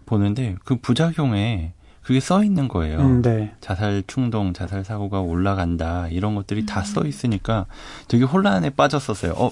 [0.05, 1.73] 보는데 그 부작용에
[2.03, 2.99] 그게 써 있는 거예요.
[2.99, 3.53] 음, 네.
[3.61, 6.85] 자살 충동, 자살 사고가 올라간다 이런 것들이 다 음.
[6.85, 7.65] 써 있으니까
[8.07, 9.33] 되게 혼란에 빠졌었어요.
[9.35, 9.51] 어,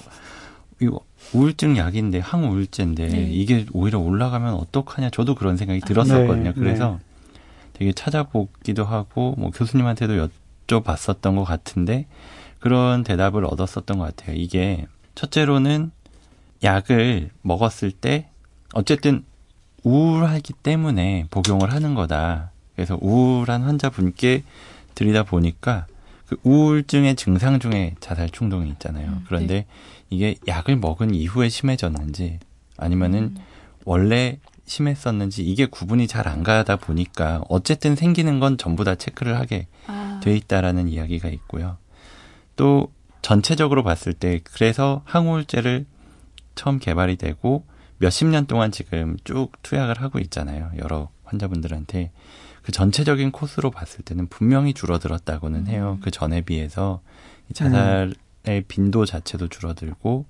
[0.80, 1.00] 이거
[1.32, 3.28] 우울증 약인데 항우울제인데 네.
[3.32, 6.50] 이게 오히려 올라가면 어떡하냐 저도 그런 생각이 들었었거든요.
[6.50, 7.00] 네, 그래서
[7.72, 10.28] 되게 찾아보기도 하고 뭐 교수님한테도
[10.68, 12.06] 여쭤봤었던 것 같은데
[12.62, 14.36] 그런 대답을 얻었었던 것 같아요.
[14.36, 15.90] 이게 첫째로는
[16.62, 18.28] 약을 먹었을 때
[18.72, 19.24] 어쨌든
[19.82, 22.52] 우울하기 때문에 복용을 하는 거다.
[22.76, 24.44] 그래서 우울한 환자분께
[24.94, 25.86] 드리다 보니까
[26.26, 29.08] 그 우울증의 증상 중에 자살 충동이 있잖아요.
[29.08, 29.66] 음, 그런데
[30.08, 32.38] 이게 약을 먹은 이후에 심해졌는지
[32.76, 33.36] 아니면은
[33.84, 39.66] 원래 심했었는지 이게 구분이 잘 안 가다 보니까 어쨌든 생기는 건 전부 다 체크를 하게
[39.88, 40.20] 아.
[40.22, 41.81] 돼 있다라는 이야기가 있고요.
[42.56, 45.86] 또 전체적으로 봤을 때 그래서 항우울제를
[46.54, 47.64] 처음 개발이 되고
[47.98, 50.70] 몇십 년 동안 지금 쭉 투약을 하고 있잖아요.
[50.78, 52.10] 여러 환자분들한테
[52.62, 55.98] 그 전체적인 코스로 봤을 때는 분명히 줄어들었다고는 해요.
[55.98, 56.00] 음.
[56.02, 57.00] 그 전에 비해서
[57.48, 60.26] 이 자살의 빈도 자체도 줄어들고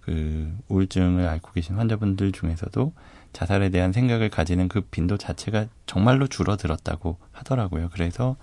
[0.00, 2.92] 그 우울증을 앓고 계신 환자분들 중에서도
[3.32, 7.88] 자살에 대한 생각을 가지는 그 빈도 자체가 정말로 줄어들었다고 하더라고요.
[7.92, 8.36] 그래서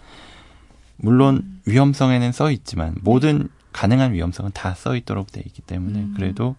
[1.01, 1.61] 물론 음.
[1.65, 6.13] 위험성에는 써 있지만 모든 가능한 위험성은 다 써 있도록 돼 있기 때문에 음.
[6.15, 6.55] 그래도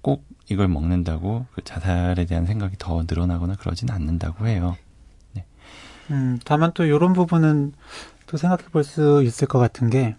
[0.00, 4.76] 꼭 이걸 먹는다고 그 자살에 대한 생각이 더 늘어나거나 그러진 않는다고 해요.
[6.10, 7.72] 음, 다만 또 이런 부분은
[8.26, 10.16] 또 생각해 볼 수 있을 것 같은 게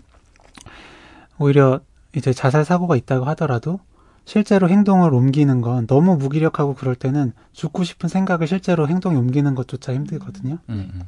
[1.37, 1.81] 오히려
[2.15, 3.79] 이제 자살 사고가 있다고 하더라도
[4.25, 9.93] 실제로 행동을 옮기는 건 너무 무기력하고 그럴 때는 죽고 싶은 생각을 실제로 행동에 옮기는 것조차
[9.93, 10.59] 힘들거든요.
[10.69, 11.01] 음, 음.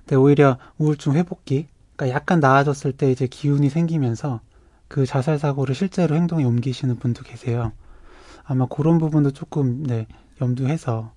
[0.00, 4.40] 근데 오히려 우울증 회복기, 그러니까 약간 나아졌을 때 이제 기운이 생기면서
[4.88, 7.72] 그 자살 사고를 실제로 행동에 옮기시는 분도 계세요.
[8.44, 10.06] 아마 그런 부분도 조금 네,
[10.40, 11.12] 염두해서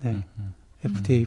[0.00, 0.54] 네, 음, 음.
[0.84, 1.26] FDA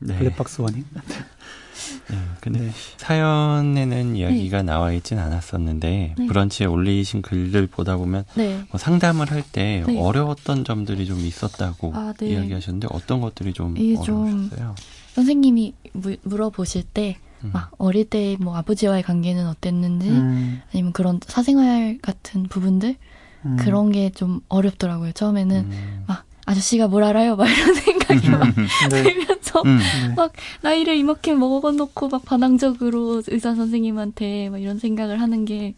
[0.00, 0.18] 네.
[0.18, 0.84] 블랙박스 워닝.
[2.10, 2.16] 네.
[2.40, 2.70] 근데 네.
[2.98, 6.26] 사연에는 이야기가 나와 있진 않았었는데 네.
[6.26, 8.64] 브런치에 올리신 글들 보다 보면 네.
[8.70, 9.98] 뭐 상담을 할때 네.
[10.00, 12.30] 어려웠던 점들이 좀 있었다고 아, 네.
[12.30, 14.74] 이야기하셨는데 어떤 것들이 좀 이게 좀 어려우셨어요?
[15.14, 17.50] 선생님이 무- 물어보실 때 음.
[17.52, 22.96] 막 어릴 때 뭐 아버지와의 관계는 어땠는지 음, 아니면 그런 사생활 같은 부분들
[23.44, 23.56] 음.
[23.58, 25.12] 그런 게 좀 어렵더라고요.
[25.12, 26.04] 처음에는 음.
[26.06, 27.36] 막 아저씨가 뭘 알아요?
[27.36, 28.54] 막 이런 생각이 막
[28.90, 29.02] 네.
[29.02, 29.78] 들면서 음.
[29.78, 30.14] 네.
[30.14, 30.32] 막
[30.62, 35.74] 나이를 이렇게 먹어놓고 막 반항적으로 의사 선생님한테 막 이런 생각을 하는 게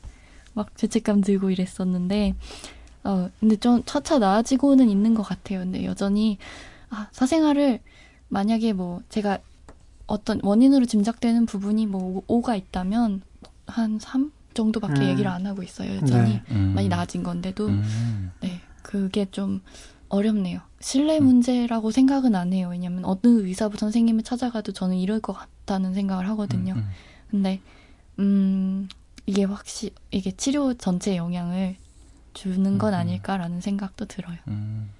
[0.58, 2.34] 막 죄책감 들고 이랬었는데
[3.04, 5.60] 어 근데 좀 차차 나아지고는 있는 것 같아요.
[5.60, 6.36] 근데 여전히
[6.90, 7.78] 아 사생활을
[8.28, 9.38] 만약에 뭐 제가
[10.08, 13.22] 어떤 원인으로 짐작되는 부분이 뭐 5가 있다면
[13.66, 15.08] 한 3 정도밖에 음.
[15.10, 15.94] 얘기를 안 하고 있어요.
[15.94, 16.42] 여전히 네.
[16.50, 16.72] 음.
[16.74, 18.32] 많이 나아진 건데도 음.
[18.40, 19.62] 네, 그게 좀
[20.08, 20.60] 어렵네요.
[20.80, 21.24] 신뢰 음.
[21.24, 22.68] 문제라고 생각은 안 해요.
[22.70, 26.74] 왜냐면 어느 의사 선생님을 찾아가도 저는 이럴 것 같다는 생각을 하거든요.
[26.74, 26.90] 음, 음.
[27.30, 27.60] 근데
[28.18, 28.88] 음
[29.26, 31.76] 이게 확실 이게 치료 전체에 영향을
[32.32, 32.98] 주는 건 음.
[32.98, 34.38] 아닐까라는 생각도 들어요.
[34.48, 34.90] 음,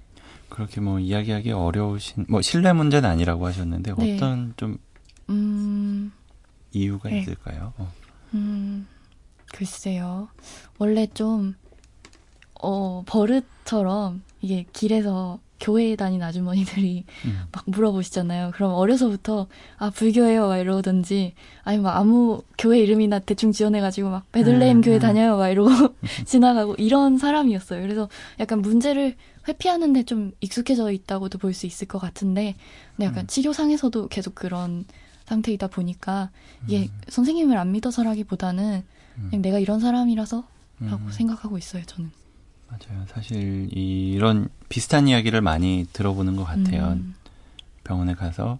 [0.49, 4.15] 그렇게 뭐 이야기하기 어려우신 뭐 신뢰 문제는 아니라고 하셨는데 네.
[4.15, 4.77] 어떤 좀
[5.29, 6.11] 음,
[6.71, 7.21] 이유가 네.
[7.21, 7.73] 있을까요?
[7.77, 7.91] 어.
[8.33, 8.87] 음,
[9.53, 10.29] 글쎄요.
[10.77, 11.55] 원래 좀,
[12.59, 17.41] 어, 버릇처럼 이게 길에서 교회에 다니는 아주머니들이 음.
[17.51, 18.51] 막 물어보시잖아요.
[18.53, 20.47] 그럼 어려서부터, 아, 불교예요.
[20.47, 24.99] 막 이러던지, 아니면 막 아무 교회 이름이나 대충 지어내가지고 막 베들레헴 음, 교회 음.
[24.99, 25.35] 다녀요.
[25.35, 25.69] 막 이러고
[26.25, 27.81] 지나가고 이런 사람이었어요.
[27.81, 28.07] 그래서
[28.39, 29.15] 약간 문제를
[29.49, 32.55] 회피하는데 좀 익숙해져 있다고도 볼 수 있을 것 같은데,
[32.95, 33.27] 근데 약간 음.
[33.27, 34.85] 치료상에서도 계속 그런
[35.25, 36.29] 상태이다 보니까
[36.67, 37.01] 이게 음.
[37.09, 38.83] 선생님을 안 믿어서라기보다는
[39.17, 39.27] 음.
[39.29, 40.43] 그냥 내가 이런 사람이라서
[40.79, 41.11] 라고 음.
[41.11, 42.11] 생각하고 있어요, 저는.
[42.69, 43.05] 맞아요.
[43.07, 46.89] 사실 이런 비슷한 이야기를 많이 들어보는 것 같아요.
[46.93, 47.15] 음,
[47.83, 48.59] 병원에 가서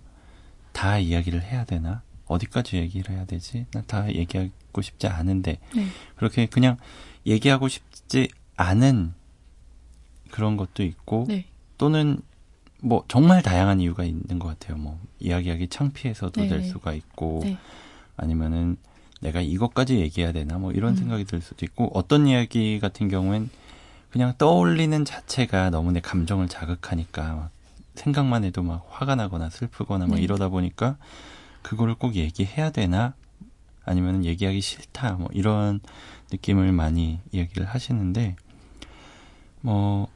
[0.72, 2.02] 다 이야기를 해야 되나?
[2.26, 3.65] 어디까지 얘기를 해야 되지?
[3.74, 5.88] 나다 얘기하고 싶지 않은데 네.
[6.15, 6.78] 그렇게 그냥
[7.26, 9.13] 얘기하고 싶지 않은
[10.32, 11.45] 그런 것도 있고 네.
[11.78, 12.22] 또는
[12.82, 14.78] 뭐 정말 다양한 이유가 있는 것 같아요.
[14.78, 16.48] 뭐 이야기하기 창피해서도 네.
[16.48, 17.58] 될 수가 있고 네.
[18.15, 18.78] 아니면은
[19.22, 20.95] 내가 이것까지 얘기해야 되나 뭐 이런 음.
[20.95, 23.50] 생각이 들 수도 있고 어떤 이야기 같은 경우엔
[24.12, 27.52] 그냥 떠올리는 자체가 너무 내 감정을 자극하니까 막
[27.95, 30.22] 생각만 해도 막 화가 나거나 슬프거나 막 네.
[30.22, 30.98] 이러다 보니까
[31.62, 33.13] 그거를 꼭 얘기해야 되나
[33.84, 35.80] 아니면 얘기하기 싫다 뭐 이런
[36.32, 38.36] 느낌을 많이 이야기를 하시는데
[39.62, 40.08] 뭐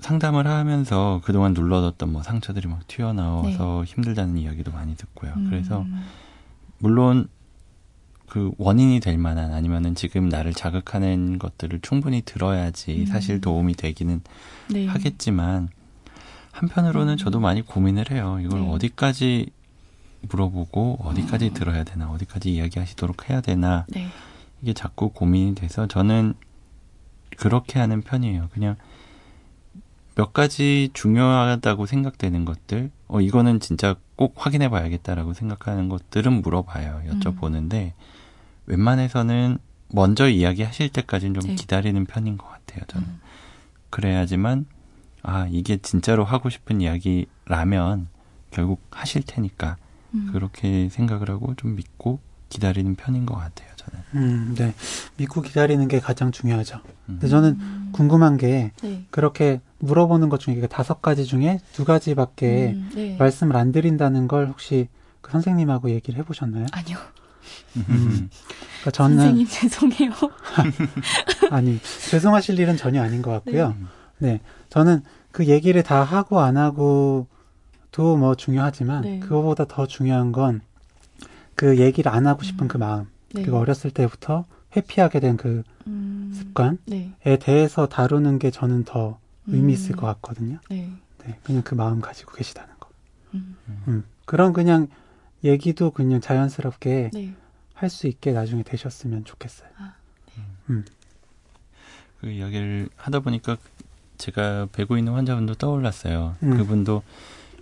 [0.00, 5.32] 상담을 하면서 그동안 눌러뒀던 뭐 상처들이 막 튀어나와서 힘들다는 이야기도 많이 듣고요.
[5.36, 5.86] 음, 그래서
[6.78, 7.28] 물론
[8.32, 13.04] 그 원인이 될 만한 아니면은 지금 나를 자극하는 것들을 충분히 들어야지 음.
[13.04, 14.22] 사실 도움이 되기는
[14.70, 14.86] 네.
[14.86, 15.68] 하겠지만
[16.50, 17.16] 한편으로는 음.
[17.18, 18.38] 저도 많이 고민을 해요.
[18.42, 18.70] 이걸 네.
[18.70, 19.50] 어디까지
[20.22, 21.52] 물어보고 어디까지 음.
[21.52, 24.06] 들어야 되나 어디까지 이야기하시도록 해야 되나 네.
[24.62, 26.32] 이게 자꾸 고민이 돼서 저는
[27.36, 28.48] 그렇게 하는 편이에요.
[28.54, 28.76] 그냥
[30.14, 37.02] 몇 가지 중요하다고 생각되는 것들, 어, 이거는 진짜 꼭 확인해 봐야겠다라고 생각하는 것들은 물어봐요.
[37.04, 37.20] 음.
[37.20, 37.92] 여쭤보는데,
[38.66, 39.58] 웬만해서는
[39.92, 41.54] 먼저 이야기하실 때까지는 좀 네.
[41.54, 43.06] 기다리는 편인 것 같아요, 저는.
[43.06, 43.20] 음.
[43.90, 44.66] 그래야지만,
[45.22, 48.08] 아, 이게 진짜로 하고 싶은 이야기라면
[48.50, 49.76] 결국 하실 테니까,
[50.14, 50.30] 음.
[50.32, 54.04] 그렇게 생각을 하고 좀 믿고 기다리는 편인 것 같아요, 저는.
[54.14, 54.74] 음, 네.
[55.16, 56.76] 믿고 기다리는 게 가장 중요하죠.
[56.76, 56.84] 음.
[57.06, 57.88] 근데 저는 음.
[57.92, 59.04] 궁금한 게 네.
[59.10, 63.16] 그렇게 물어보는 것 중에 다섯 가지 중에 두 가지밖에 음, 네.
[63.18, 64.88] 말씀을 안 드린다는 걸 혹시
[65.20, 66.66] 그 선생님하고 얘기를 해보셨나요?
[66.72, 66.98] 아니요.
[67.76, 68.28] 음.
[68.80, 70.12] 그러니까 저는 선생님 죄송해요.
[71.50, 73.74] 아니 죄송하실 일은 전혀 아닌 것 같고요.
[73.78, 73.88] 음.
[74.18, 79.18] 네, 저는 그 얘기를 다 하고 안 하고도 뭐 중요하지만 네.
[79.20, 80.60] 그거보다 더 중요한 건
[81.54, 82.68] 그 얘기를 안 하고 싶은 음.
[82.68, 83.42] 그 마음, 네.
[83.42, 84.46] 그리고 어렸을 때부터
[84.76, 87.12] 회피하게 된그 음, 습관에 네.
[87.40, 89.96] 대해서 다루는 게 저는 더 의미 있을 음.
[89.96, 90.58] 것 같거든요.
[90.70, 90.90] 네.
[91.24, 92.88] 네, 그냥 그 마음 가지고 계시다는 거.
[93.34, 94.88] 음, 음, 그런 그냥
[95.44, 97.34] 얘기도 그냥 자연스럽게 네.
[97.82, 99.68] 할 수 있게 나중에 되셨으면 좋겠어요.
[99.78, 99.94] 아,
[102.20, 103.56] 그 이야기를 하다 보니까
[104.18, 106.36] 제가 뵈고 있는 환자분도 떠올랐어요.
[106.44, 106.56] 음.
[106.56, 107.02] 그분도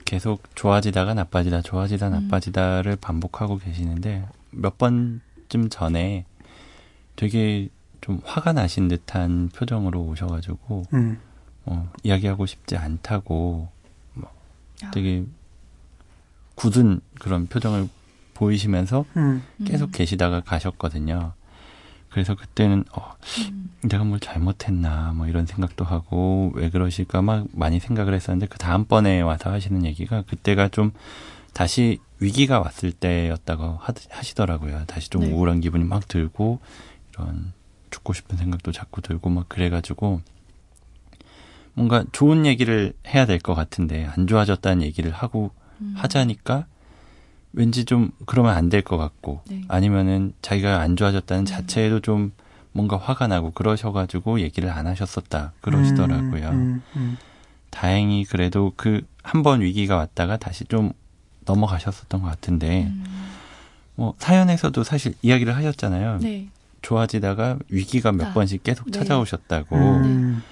[0.05, 2.13] 계속 좋아지다가 나빠지다, 좋아지다, 음.
[2.13, 6.27] 나빠지다를 반복하고 계시는데 몇 번쯤 전에
[7.17, 7.69] 되게
[8.03, 11.19] 좀 화가 나신 듯한 표정으로 오셔가지고 음,
[11.65, 13.69] 어, 이야기하고 싶지 않다고
[14.83, 15.25] 아, 되게
[16.57, 17.89] 굳은 그런 표정을
[18.41, 21.33] 보이시면서 음, 계속 음, 계시다가 가셨거든요.
[22.09, 23.13] 그래서 그때는 어,
[23.51, 28.59] 음, 내가 뭘 잘못했나 뭐 이런 생각도 하고 왜 그러실까 막 많이 생각을 했었는데 그
[28.59, 30.91] 다음번에 와서 하시는 얘기가 그때가 좀
[31.53, 34.85] 다시 위기가 왔을 때였다고 하, 하시더라고요.
[34.87, 35.33] 다시 좀 네.
[35.33, 36.59] 우울한 기분이 막 들고
[37.15, 37.53] 이런
[37.91, 40.21] 죽고 싶은 생각도 자꾸 들고 막 그래가지고
[41.75, 45.51] 뭔가 좋은 얘기를 해야 될 것 같은데 안 좋아졌다는 얘기를 하고
[45.81, 45.95] 음.
[45.97, 46.67] 하자니까
[47.53, 49.63] 왠지 좀 그러면 안 될 것 같고 네.
[49.69, 51.47] 아니면은 자기가 안 좋아졌다는 음.
[51.47, 52.33] 자체에도 좀
[52.73, 56.49] 뭔가 화가 나고 그러셔가지고 얘기를 안 하셨었다 그러시더라고요.
[56.51, 57.17] 음, 음, 음.
[57.71, 60.93] 다행히 그래도 그 한 번 위기가 왔다가 다시 좀
[61.45, 63.05] 넘어가셨었던 것 같은데 음,
[63.97, 66.19] 뭐 사연에서도 사실 이야기를 하셨잖아요.
[66.23, 66.49] 네.
[66.83, 68.99] 좋아지다가 위기가 몇 아, 번씩 계속 네.
[68.99, 69.77] 찾아오셨다고.
[69.77, 70.43] 음,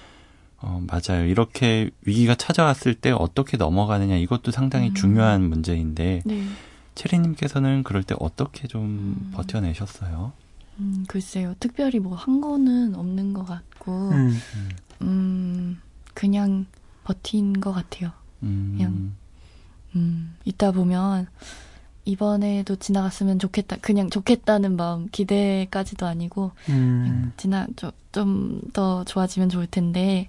[0.61, 1.25] 어, 맞아요.
[1.27, 4.95] 이렇게 위기가 찾아왔을 때 어떻게 넘어가느냐 이것도 상당히 음.
[4.95, 6.45] 중요한 문제인데 네.
[6.99, 9.31] 체리님께서는 그럴 때 어떻게 좀 음.
[9.35, 10.33] 버텨내셨어요?
[10.81, 11.55] 음, 글쎄요.
[11.61, 14.39] 특별히 뭐 한 거는 없는 것 같고, 음,
[15.03, 15.81] 음,
[16.15, 16.67] 그냥
[17.05, 18.11] 버틴 것 같아요.
[18.43, 19.13] 음, 그냥.
[19.97, 21.27] 음, 있다 보면
[22.05, 23.77] 이번에도 지나갔으면 좋겠다.
[23.81, 27.67] 그냥 좋겠다는 마음, 기대까지도 아니고, 음, 지나,
[28.13, 30.29] 좀더 좋아지면 좋을 텐데,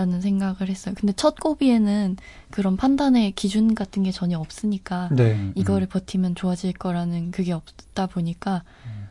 [0.00, 0.94] 라는 생각을 했어요.
[0.96, 2.16] 근데 첫 고비에는
[2.50, 5.32] 그런 판단의 기준 같은 게 전혀 없으니까, 네.
[5.32, 8.62] 음, 이거를 버티면 좋아질 거라는 그게 없다 보니까,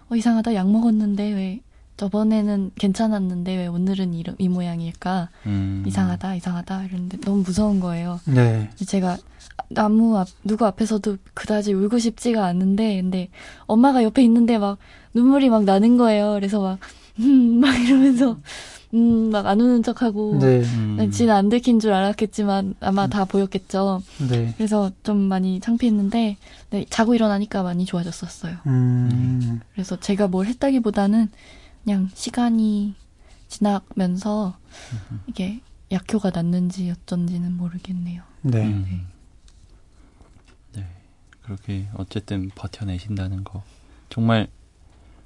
[0.10, 0.56] 어, 이상하다.
[0.56, 1.60] 약 먹었는데 왜,
[1.97, 5.30] 저번에는 괜찮았는데 왜 오늘은 이, 이 모양일까?
[5.45, 5.84] 음.
[5.86, 6.86] 이상하다, 이상하다.
[6.86, 8.19] 이랬는데 너무 무서운 거예요.
[8.25, 8.69] 네.
[8.75, 9.17] 제가
[9.69, 13.30] 나무 앞 누구 앞에서도 그다지 울고 싶지가 않은데 근데
[13.67, 14.80] 엄마가 옆에 있는데 막
[15.13, 16.34] 눈물이 막 나는 거예요.
[16.34, 16.80] 그래서 막
[17.19, 18.39] 음, 막 이러면서
[18.93, 20.62] 음, 막 안 우는 척하고 네.
[20.62, 21.12] 음.
[21.12, 24.02] 지는 안 들킨 줄 알았겠지만 아마 다 보였겠죠.
[24.30, 24.54] 네.
[24.58, 26.38] 그래서 좀 많이 창피했는데
[26.71, 28.58] 네, 자고 일어나니까 많이 좋아졌었어요.
[28.67, 31.30] 음, 그래서 제가 뭘 했다기보다는
[31.84, 32.95] 그냥 시간이
[33.47, 34.58] 지나면서
[35.28, 38.23] 이게 약효가 났는지 어쩐지는 모르겠네요.
[38.41, 38.65] 네.
[38.65, 39.08] 음.
[40.73, 40.86] 네.
[41.43, 43.63] 그렇게 어쨌든 버텨내신다는 거
[44.10, 44.47] 정말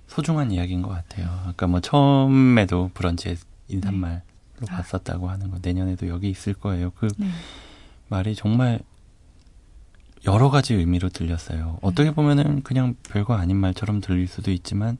[0.08, 1.28] 소중한 이야기인 것 같아요.
[1.48, 3.36] 아까 뭐 처음에도 브런치에
[3.68, 4.22] 인사말로
[4.70, 4.76] 아.
[4.82, 6.92] 봤었다고 하는 거 내년에도 여기 있을 거예요.
[6.92, 7.28] 그 네.
[8.10, 8.80] 말이 정말
[10.26, 11.80] 여러 가지 의미로 들렸어요.
[11.82, 14.98] 어떻게 보면은 그냥 별거 아닌 말처럼 들릴 수도 있지만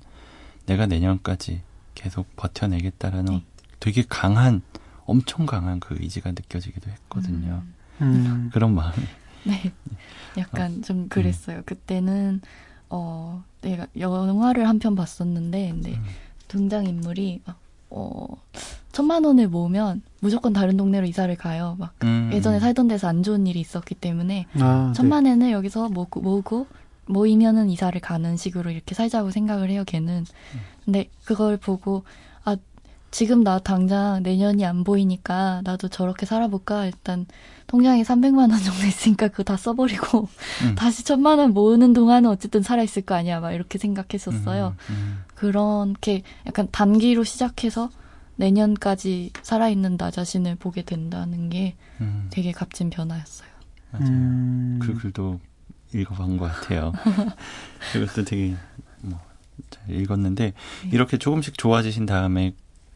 [0.66, 1.62] 내가 내년까지
[1.96, 3.46] 계속 버텨내겠다라는 네.
[3.80, 4.62] 되게 강한
[5.06, 7.64] 엄청 강한 그 의지가 느껴지기도 했거든요.
[8.02, 8.96] 음, 그런 마음이
[9.46, 9.72] 네.
[10.38, 11.62] 약간 좀 그랬어요.
[11.66, 12.42] 그때는,
[12.90, 16.04] 어, 내가 영화를 한 편 봤었는데, 근데 음.
[16.48, 17.60] 등장 인물이, 막,
[17.96, 18.26] 어,
[18.92, 21.76] 천만 원을 모으면 무조건 다른 동네로 이사를 가요.
[21.80, 22.32] 막, 음.
[22.34, 24.94] 예전에 살던 데서 안 좋은 일이 있었기 때문에, 아, 네.
[24.94, 26.68] 천만 원을 여기서 모으고, 모으고,
[27.06, 30.26] 모이면은 이사를 가는 식으로 이렇게 살자고 생각을 해요, 걔는.
[30.86, 32.33] 근데 그걸 보고, 아,
[33.14, 36.86] 지금 나 당장 내년이 안 보이니까 나도 저렇게 살아볼까?
[36.86, 37.28] 일단
[37.68, 40.28] 통장에 300만 원 정도 있으니까 그거 다 써버리고
[40.66, 40.74] 음.
[40.74, 43.40] 다시 천만 원 모으는 동안은 어쨌든 살아있을 거 아니야.
[43.40, 44.76] 막 이렇게 생각했었어요.
[44.90, 45.24] 음, 음.
[45.36, 47.92] 그렇게 약간 단기로 시작해서
[48.38, 53.48] 내년까지 살아있는 나 자신을 보게 된다는 게 음, 되게 값진 변화였어요.
[53.92, 54.08] 맞아요.
[54.08, 55.40] 음, 그 글도
[55.94, 56.92] 읽어본 것 같아요.
[57.94, 58.56] 그것도 되게
[59.02, 59.20] 뭐
[59.70, 60.46] 잘 읽었는데
[60.84, 60.90] 네.
[60.92, 62.54] 이렇게 조금씩 좋아지신 다음에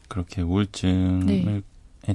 [0.08, 1.62] 그렇게 우울증에 네.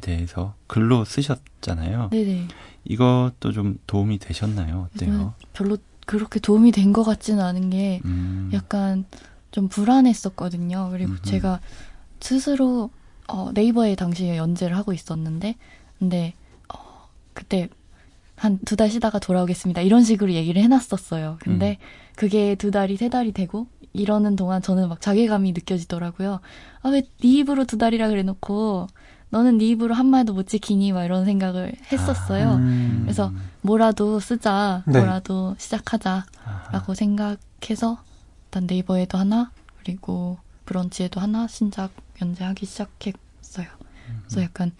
[0.02, 2.10] 대해서 글로 쓰셨잖아요.
[2.12, 2.48] 네네.
[2.86, 4.90] 이것도 좀 도움이 되셨나요?
[4.96, 5.10] 어때요?
[5.14, 9.06] 이거는 별로 그렇게 도움이 된 것 같지는 않은 게 음, 약간
[9.52, 10.90] 좀 불안했었거든요.
[10.92, 11.22] 그리고 음흠.
[11.22, 11.60] 제가
[12.20, 12.90] 스스로
[13.28, 15.56] 어, 네이버에 당시에 연재를 하고 있었는데,
[16.00, 16.34] 근데
[16.74, 17.70] 어, 그때
[18.36, 19.82] 한 두 달 쉬다가 돌아오겠습니다.
[19.82, 21.38] 이런 식으로 얘기를 해놨었어요.
[21.40, 21.86] 근데 음.
[22.16, 26.40] 그게 두 달이 세 달이 되고 이러는 동안 저는 막 자괴감이 느껴지더라고요.
[26.82, 28.88] 아 왜 네 입으로 두 달이라 그래놓고
[29.30, 32.56] 너는 네 입으로 한 말도 못 지키니 막 이런 생각을 했었어요.
[32.56, 35.00] 음, 그래서 뭐라도 쓰자, 네.
[35.00, 36.26] 뭐라도 시작하자.
[36.46, 36.72] 아하.
[36.72, 38.04] 라고 생각해서
[38.46, 43.68] 일단 네이버에도 하나 그리고 브런치에도 하나 신작 연재하기 시작했어요.
[44.24, 44.72] 그래서 약간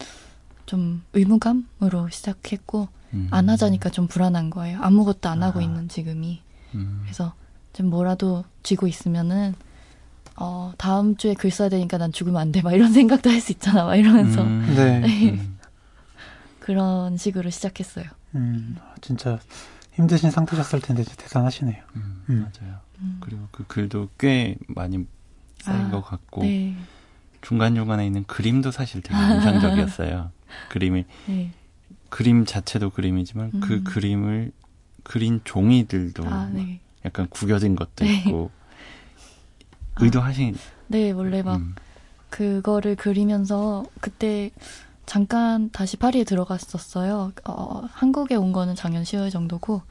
[0.66, 3.28] 좀 의무감으로 시작했고 음.
[3.30, 4.78] 안 하자니까 좀 불안한 거예요.
[4.82, 5.62] 아무것도 안 하고 아.
[5.62, 6.40] 있는 지금이.
[6.74, 7.00] 음.
[7.04, 7.34] 그래서
[7.74, 9.54] 좀 뭐라도 쥐고 있으면은
[10.36, 12.62] 어 다음 주에 글 써야 되니까 난 죽으면 안 돼.
[12.62, 13.84] 막 이런 생각도 할 수 있잖아.
[13.84, 14.64] 막 이러면서 음.
[14.74, 15.30] 네.
[15.30, 15.58] 음.
[16.60, 18.06] 그런 식으로 시작했어요.
[18.34, 19.38] 음, 진짜
[19.92, 21.82] 힘드신 상태셨을 텐데 대단하시네요.
[21.96, 22.50] 음, 음.
[22.60, 22.78] 맞아요.
[23.00, 23.18] 음.
[23.20, 25.06] 그리고 그 글도 꽤 많이
[25.60, 26.74] 쌓인 아, 것 같고 네.
[27.42, 30.30] 중간 중간에 있는 그림도 사실 되게 인상적이었어요.
[30.70, 31.50] 그림이 네.
[32.08, 33.84] 그림 자체도 그림이지만 그 음.
[33.84, 34.52] 그림을
[35.02, 36.80] 그린 종이들도 아, 네.
[37.04, 38.24] 약간 구겨진 것도 네.
[38.26, 38.50] 있고
[39.94, 40.04] 아.
[40.04, 40.56] 의도하신
[40.88, 41.74] 네, 원래 막 음,
[42.30, 44.50] 그거를 그리면서 그때
[45.06, 47.32] 잠깐 다시 파리에 들어갔었어요.
[47.44, 49.82] 어, 한국에 온 거는 작년 10월 정도고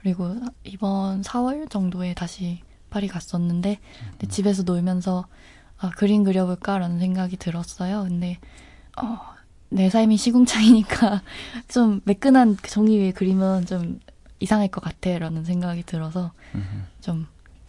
[0.00, 3.78] 그리고 이번 4월 정도에 다시 파리 갔었는데
[4.10, 5.26] 근데 집에서 놀면서
[5.78, 8.04] 아, 그림 그려볼까라는 생각이 들었어요.
[8.08, 8.38] 근데
[9.00, 9.18] 어,
[9.68, 11.22] 내 삶이 시궁창이니까
[11.68, 14.00] 좀 매끈한 그 종이 위에 그림은 좀
[14.42, 17.26] 이상할 것 같아 라는 생각이 들어서 음, 좀막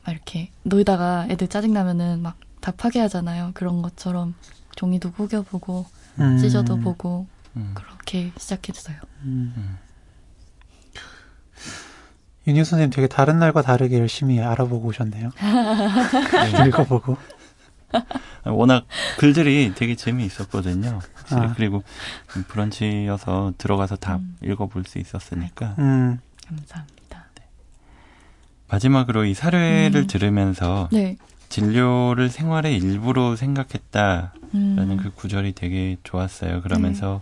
[0.10, 3.52] 이렇게 놀다가 애들 짜증나면은 막 다 파괴하잖아요.
[3.54, 4.36] 그런 것처럼
[4.78, 5.86] 종이도 구겨보고
[6.20, 8.96] 음, 찢어도 보고 음, 그렇게 시작했어요.
[9.24, 9.54] 음.
[9.58, 9.78] 음.
[12.48, 15.32] 윤희 선생님 되게 다른 날과 다르게 열심히 알아보고 오셨네요.
[16.56, 16.68] 네.
[16.68, 17.18] 읽어보고.
[18.46, 18.86] 워낙
[19.18, 21.00] 글들이 되게 재미있었거든요.
[21.14, 21.42] 확실히.
[21.42, 21.54] 아.
[21.56, 21.84] 그리고
[22.48, 24.38] 브런치여서 들어가서 다 음.
[24.42, 26.20] 읽어볼 수 있었으니까 음,
[26.56, 26.94] 감사합니다.
[28.70, 30.08] 마지막으로 이 사례를 음.
[30.08, 31.18] 들으면서 네.
[31.50, 34.98] 진료를 생활의 일부로 생각했다라는 음.
[34.98, 36.62] 그 구절이 되게 좋았어요.
[36.64, 37.22] 그러면서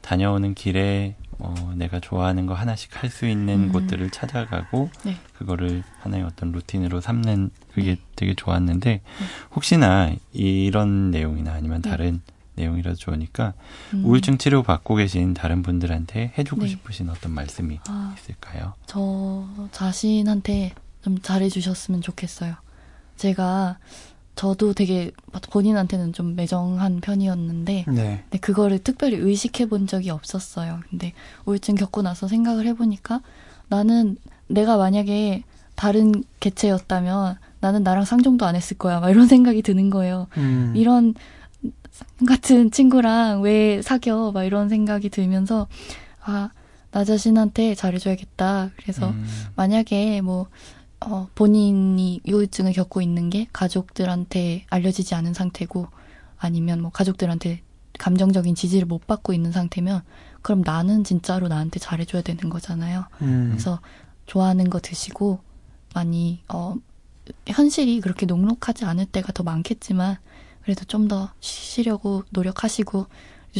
[0.00, 3.72] 다녀오는 길에 어, 내가 좋아하는 거 하나씩 할 수 있는 음.
[3.72, 5.16] 곳들을 찾아가고 네.
[5.34, 9.02] 그거를 하나의 어떤 루틴으로 삼는 그게 되게 좋았는데
[9.54, 11.90] 혹시나 이런 내용이나 아니면 네.
[11.90, 12.22] 다른
[12.56, 13.54] 내용이라도 좋으니까
[13.94, 14.04] 음.
[14.04, 16.68] 우울증 치료 받고 계신 다른 분들한테 해주고 네.
[16.68, 18.74] 싶으신 어떤 말씀이 아, 있을까요?
[18.86, 22.54] 저 자신한테 좀 잘해주셨으면 좋겠어요.
[23.16, 23.78] 제가
[24.34, 25.12] 저도 되게
[25.50, 28.22] 본인한테는 좀 매정한 편이었는데 네.
[28.22, 30.80] 근데 그거를 특별히 의식해 본 적이 없었어요.
[30.90, 31.12] 근데
[31.46, 33.22] 우울증 겪고 나서 생각을 해보니까
[33.68, 35.42] 나는 내가 만약에
[35.74, 39.00] 다른 개체였다면 나는 나랑 상종도 안 했을 거야.
[39.00, 40.26] 막 이런 생각이 드는 거예요.
[40.36, 40.72] 음.
[40.76, 41.14] 이런
[42.26, 44.32] 같은 친구랑 왜 사겨?
[44.32, 45.66] 막 이런 생각이 들면서
[46.22, 46.50] 아,
[46.90, 48.70] 나 자신한테 잘해줘야겠다.
[48.76, 50.46] 그래서 음, 만약에 뭐
[51.00, 55.88] 어, 본인이 우울증을 겪고 있는 게 가족들한테 알려지지 않은 상태고
[56.38, 57.62] 아니면 뭐 가족들한테
[57.98, 60.02] 감정적인 지지를 못 받고 있는 상태면
[60.42, 63.06] 그럼 나는 진짜로 나한테 잘해줘야 되는 거잖아요.
[63.22, 63.48] 음.
[63.50, 63.80] 그래서
[64.26, 65.40] 좋아하는 거 드시고
[65.94, 66.76] 많이 어
[67.46, 70.18] 현실이 그렇게 녹록하지 않을 때가 더 많겠지만
[70.66, 73.06] 그래도 좀더 쉬려고 노력하시고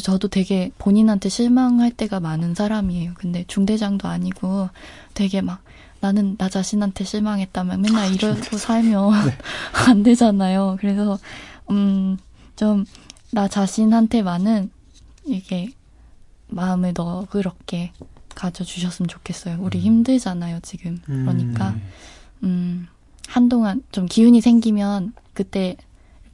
[0.02, 3.14] 저도 되게 본인한테 실망할 때가 많은 사람이에요.
[3.14, 4.68] 근데 중대장도 아니고
[5.14, 5.62] 되게 막
[6.00, 9.12] 나는 나 자신한테 실망했다면 맨날 이러고 살면
[9.88, 10.76] 안 되잖아요.
[10.78, 11.18] 그래서
[11.70, 12.18] 음
[12.56, 12.84] 좀
[13.32, 14.70] 나 자신한테만은
[15.26, 15.68] 이게
[16.48, 17.92] 마음을 너그럽게
[18.34, 19.58] 가져주셨으면 좋겠어요.
[19.60, 19.82] 우리 음.
[19.82, 21.00] 힘들잖아요, 지금.
[21.08, 21.24] 음.
[21.24, 21.82] 그러니까, 네.
[22.44, 22.86] 음,
[23.26, 25.76] 한동안 좀 기운이 생기면 그때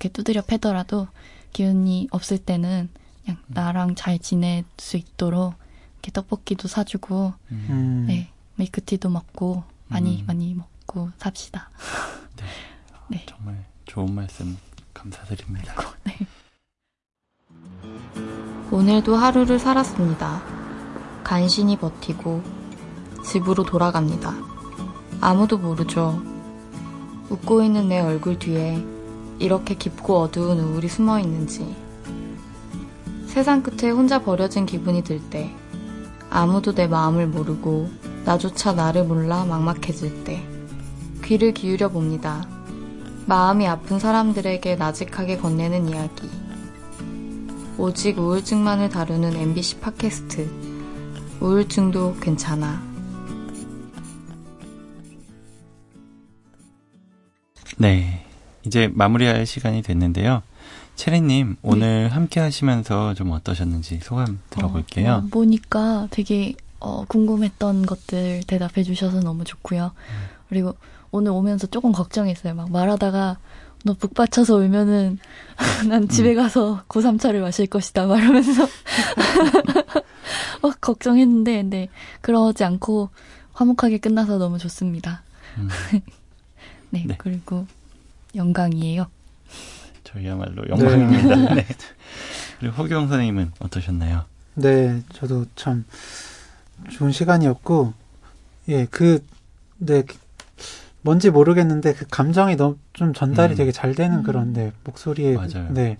[0.03, 1.07] 이렇게 두드려 패더라도
[1.53, 2.89] 기운이 없을 때는
[3.25, 5.55] 그냥 나랑 잘 지낼 수 있도록
[5.95, 8.05] 이렇게 떡볶이도 사주고, 음, 음.
[8.09, 10.27] 네, 밀크티도 먹고, 많이 음.
[10.27, 11.71] 많이 먹고 삽시다.
[13.09, 13.25] 네.
[13.29, 14.59] 정말 좋은 말씀
[14.93, 15.75] 감사드립니다.
[16.03, 16.19] 네.
[18.73, 20.43] 오늘도 하루를 살았습니다.
[21.23, 22.43] 간신히 버티고
[23.25, 24.35] 집으로 돌아갑니다.
[25.21, 26.21] 아무도 모르죠.
[27.31, 28.92] 웃고 있는 내 얼굴 뒤에
[29.43, 31.75] 이렇게 깊고 어두운 우울이 숨어 있는지.
[33.27, 35.51] 세상 끝에 혼자 버려진 기분이 들 때,
[36.31, 37.91] 아무도 내 마음을 모르고
[38.25, 40.47] 나조차 나를 몰라 막막해질 때,
[41.25, 42.47] 귀를 기울여 봅니다.
[43.27, 46.31] 마음이 아픈 사람들에게 나직하게 건네는 이야기.
[47.79, 50.51] 오직 우울증만을 다루는 MBC 팟캐스트.
[51.41, 52.81] 우울증도 괜찮아.
[57.79, 58.25] 네.
[58.65, 60.43] 이제 마무리할 시간이 됐는데요.
[60.95, 65.13] 체리님, 오늘 함께 하시면서 좀 어떠셨는지 소감 들어볼게요.
[65.13, 69.93] 어, 어, 보니까 되게 어, 궁금했던 것들 대답해 주셔서 너무 좋고요.
[70.49, 70.75] 그리고
[71.11, 72.55] 오늘 오면서 조금 걱정했어요.
[72.55, 73.39] 막 말하다가
[73.85, 75.19] 너 북받쳐서 울면은
[75.89, 78.69] 난 집에 가서 고3차를 마실 것이다 말하면서
[80.63, 81.89] 막 걱정했는데 근데
[82.21, 83.11] 그러지 않고
[83.53, 85.23] 화목하게 끝나서 너무 좋습니다.
[85.59, 85.69] 음,
[86.91, 87.15] 네, 네.
[87.19, 87.67] 그리고
[88.35, 89.07] 영광이에요.
[90.05, 91.55] 저희야말로 영광입니다.
[91.55, 91.67] 네.
[92.59, 94.25] 그리고 허경 선생님은 어떠셨나요?
[94.55, 95.85] 네, 저도 참
[96.91, 97.95] 좋은 시간이었고,
[98.69, 99.25] 예, 그,
[99.79, 100.05] 네,
[101.01, 103.57] 뭔지 모르겠는데 그 감정이 너무 좀 전달이 음.
[103.57, 104.23] 되게 잘 되는 음.
[104.23, 105.35] 그런, 네, 목소리에.
[105.35, 105.69] 맞아요.
[105.71, 105.99] 네.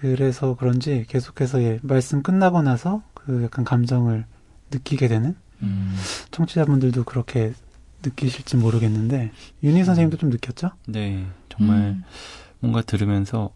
[0.00, 4.24] 그래서 그런지 계속해서 예, 말씀 끝나고 나서 그 약간 감정을
[4.70, 5.94] 느끼게 되는 음,
[6.30, 7.52] 청취자분들도 그렇게
[8.04, 9.32] 느끼실지 모르겠는데,
[9.62, 10.70] 윤희 선생님도 좀 느꼈죠?
[10.86, 11.26] 네.
[11.48, 12.04] 정말 음,
[12.60, 13.50] 뭔가 들으면서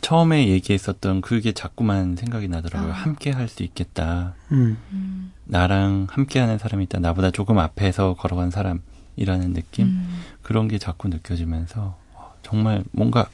[0.00, 2.92] 처음에 얘기했었던 그게 자꾸만 생각이 나더라고요.
[2.92, 2.94] 아.
[2.94, 4.34] 함께 할 수 있겠다.
[4.52, 7.00] 음, 음, 나랑 함께 하는 사람이 있다.
[7.00, 9.86] 나보다 조금 앞에서 걸어간 사람이라는 느낌?
[9.88, 13.28] 음, 그런 게 자꾸 느껴지면서 어, 정말 뭔가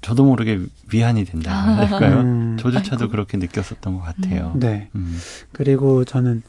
[0.00, 0.60] 저도 모르게
[0.92, 1.76] 위안이 된다 아.
[1.76, 2.20] 할까요?
[2.20, 3.10] 음, 저조차도 아이고.
[3.12, 4.52] 그렇게 느꼈었던 것 같아요.
[4.56, 4.88] 네.
[4.96, 5.16] 음,
[5.52, 6.42] 그리고 저는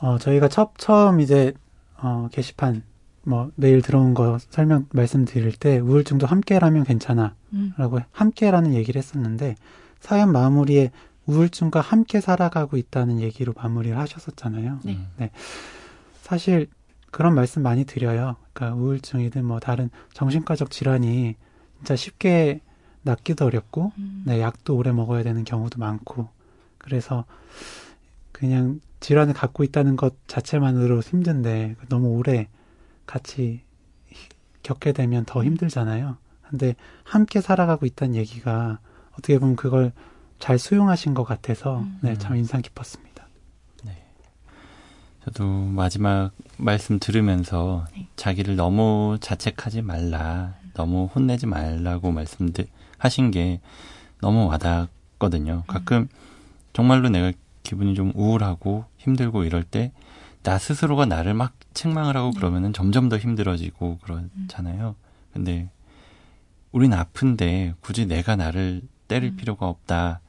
[0.00, 1.52] 어 저희가 첫 처음 이제
[2.00, 2.82] 어 게시판
[3.24, 7.72] 뭐 메일 들어온 거 설명 말씀드릴 때 우울증도 함께라면 괜찮아라고 음,
[8.12, 9.56] 함께라는 얘기를 했었는데
[10.00, 10.90] 사연 마무리에
[11.26, 14.80] 우울증과 함께 살아가고 있다는 얘기로 마무리를 하셨었잖아요.
[14.84, 14.98] 네.
[15.20, 15.28] 음,
[16.22, 16.68] 사실
[17.10, 18.36] 그런 말씀 많이 드려요.
[18.52, 21.36] 그러니까 우울증이든 뭐 다른 정신과적 질환이
[21.78, 22.60] 진짜 쉽게
[23.02, 26.28] 낫기도 어렵고 음, 네, 약도 오래 먹어야 되는 경우도 많고
[26.78, 27.24] 그래서
[28.38, 32.48] 그냥 질환을 갖고 있다는 것 자체만으로 힘든데 너무 오래
[33.06, 33.62] 같이
[34.62, 36.16] 겪게 되면 더 힘들잖아요.
[36.48, 36.74] 근데
[37.04, 38.78] 함께 살아가고 있다는 얘기가
[39.12, 39.92] 어떻게 보면 그걸
[40.38, 41.98] 잘 수용하신 것 같아서 음.
[42.02, 43.08] 네, 참 인상 깊었습니다.
[45.24, 48.08] 저도 마지막 말씀 들으면서 네.
[48.16, 53.60] 자기를 너무 자책하지 말라, 너무 혼내지 말라고 말씀하신 게
[54.22, 55.64] 너무 와닿거든요.
[55.66, 56.08] 가끔
[56.72, 57.32] 정말로 내가
[57.68, 59.92] 기분이 좀 우울하고 힘들고 이럴 때
[60.42, 62.38] 나 스스로가 나를 막 책망을 하고 네.
[62.38, 64.94] 그러면은 점점 더 힘들어지고 그러잖아요.
[65.32, 65.68] 근데
[66.72, 69.36] 우린 아픈데 굳이 내가 나를 때릴 음.
[69.36, 70.20] 필요가 없다.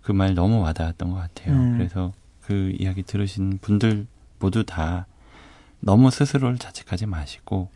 [0.00, 1.54] 그 말 너무 와닿았던 것 같아요.
[1.54, 1.76] 음.
[1.78, 4.06] 그래서 그 이야기 들으신 분들
[4.40, 5.06] 모두 다
[5.78, 7.70] 너무 스스로를 자책하지 마시고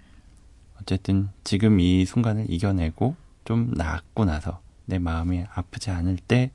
[0.81, 6.51] 어쨌든 지금 이 순간을 이겨내고 좀 나았고 나서 내 마음이 아프지 않을 때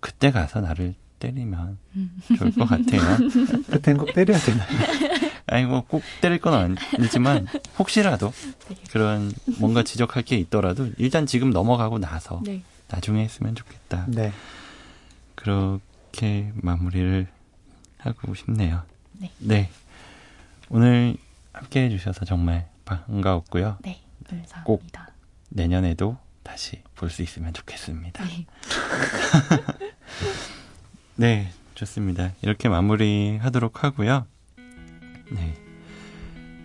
[0.00, 2.20] 그때 가서 나를 때리면 음.
[2.36, 3.00] 좋을 것 같아요.
[3.70, 4.68] 그땐 꼭 때려야 되나요?
[5.46, 7.46] 아니 뭐 꼭 때릴 건 아니지만
[7.78, 8.32] 혹시라도
[8.68, 8.76] 네.
[8.90, 12.62] 그런 뭔가 지적할 게 있더라도 일단 지금 넘어가고 나서 네.
[12.88, 14.06] 나중에 했으면 좋겠다.
[14.08, 14.32] 네.
[15.34, 17.26] 그렇게 마무리를
[17.98, 18.82] 하고 싶네요.
[19.38, 19.70] 네.
[20.70, 21.16] 오늘
[21.52, 23.78] 함께 해주셔서 정말 반가웠고요.
[23.82, 24.00] 네.
[24.28, 25.10] 감사합니다.
[25.50, 28.24] 내년에도 다시 볼 수 있으면 좋겠습니다.
[31.16, 31.26] 네.
[31.26, 32.32] 네, 좋습니다.
[32.42, 34.26] 이렇게 마무리 하도록 하고요.
[35.30, 35.54] 네.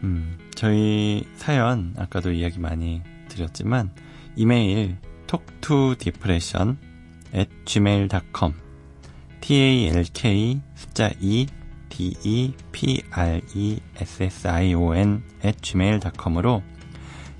[0.03, 3.91] 음, 저희 사연, 아까도 이야기 많이 드렸지만,
[4.35, 6.77] 이메일, talktodepression
[7.35, 8.53] at gmail.com,
[9.41, 11.47] talk, 숫자 2,
[13.91, 16.63] depression at gmail.com으로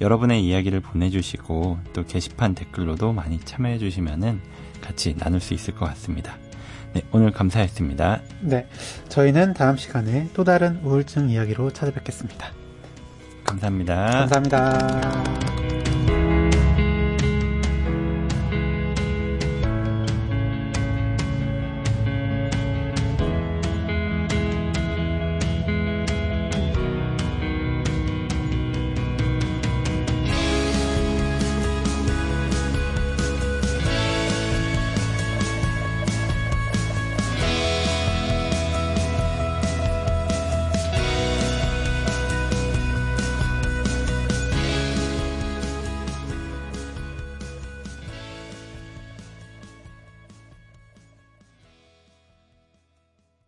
[0.02, 4.42] 여러분의 이야기를 보내주시고, 또 게시판 댓글로도 많이 참여해주시면은
[4.82, 6.38] 같이 나눌 수 있을 것 같습니다.
[6.94, 8.22] 네, 오늘 감사했습니다.
[8.42, 8.68] 네.
[9.10, 12.52] 저희는 다음 시간에 또 다른 우울증 이야기로 찾아뵙겠습니다.
[13.44, 14.28] 감사합니다.
[14.28, 15.57] 감사합니다.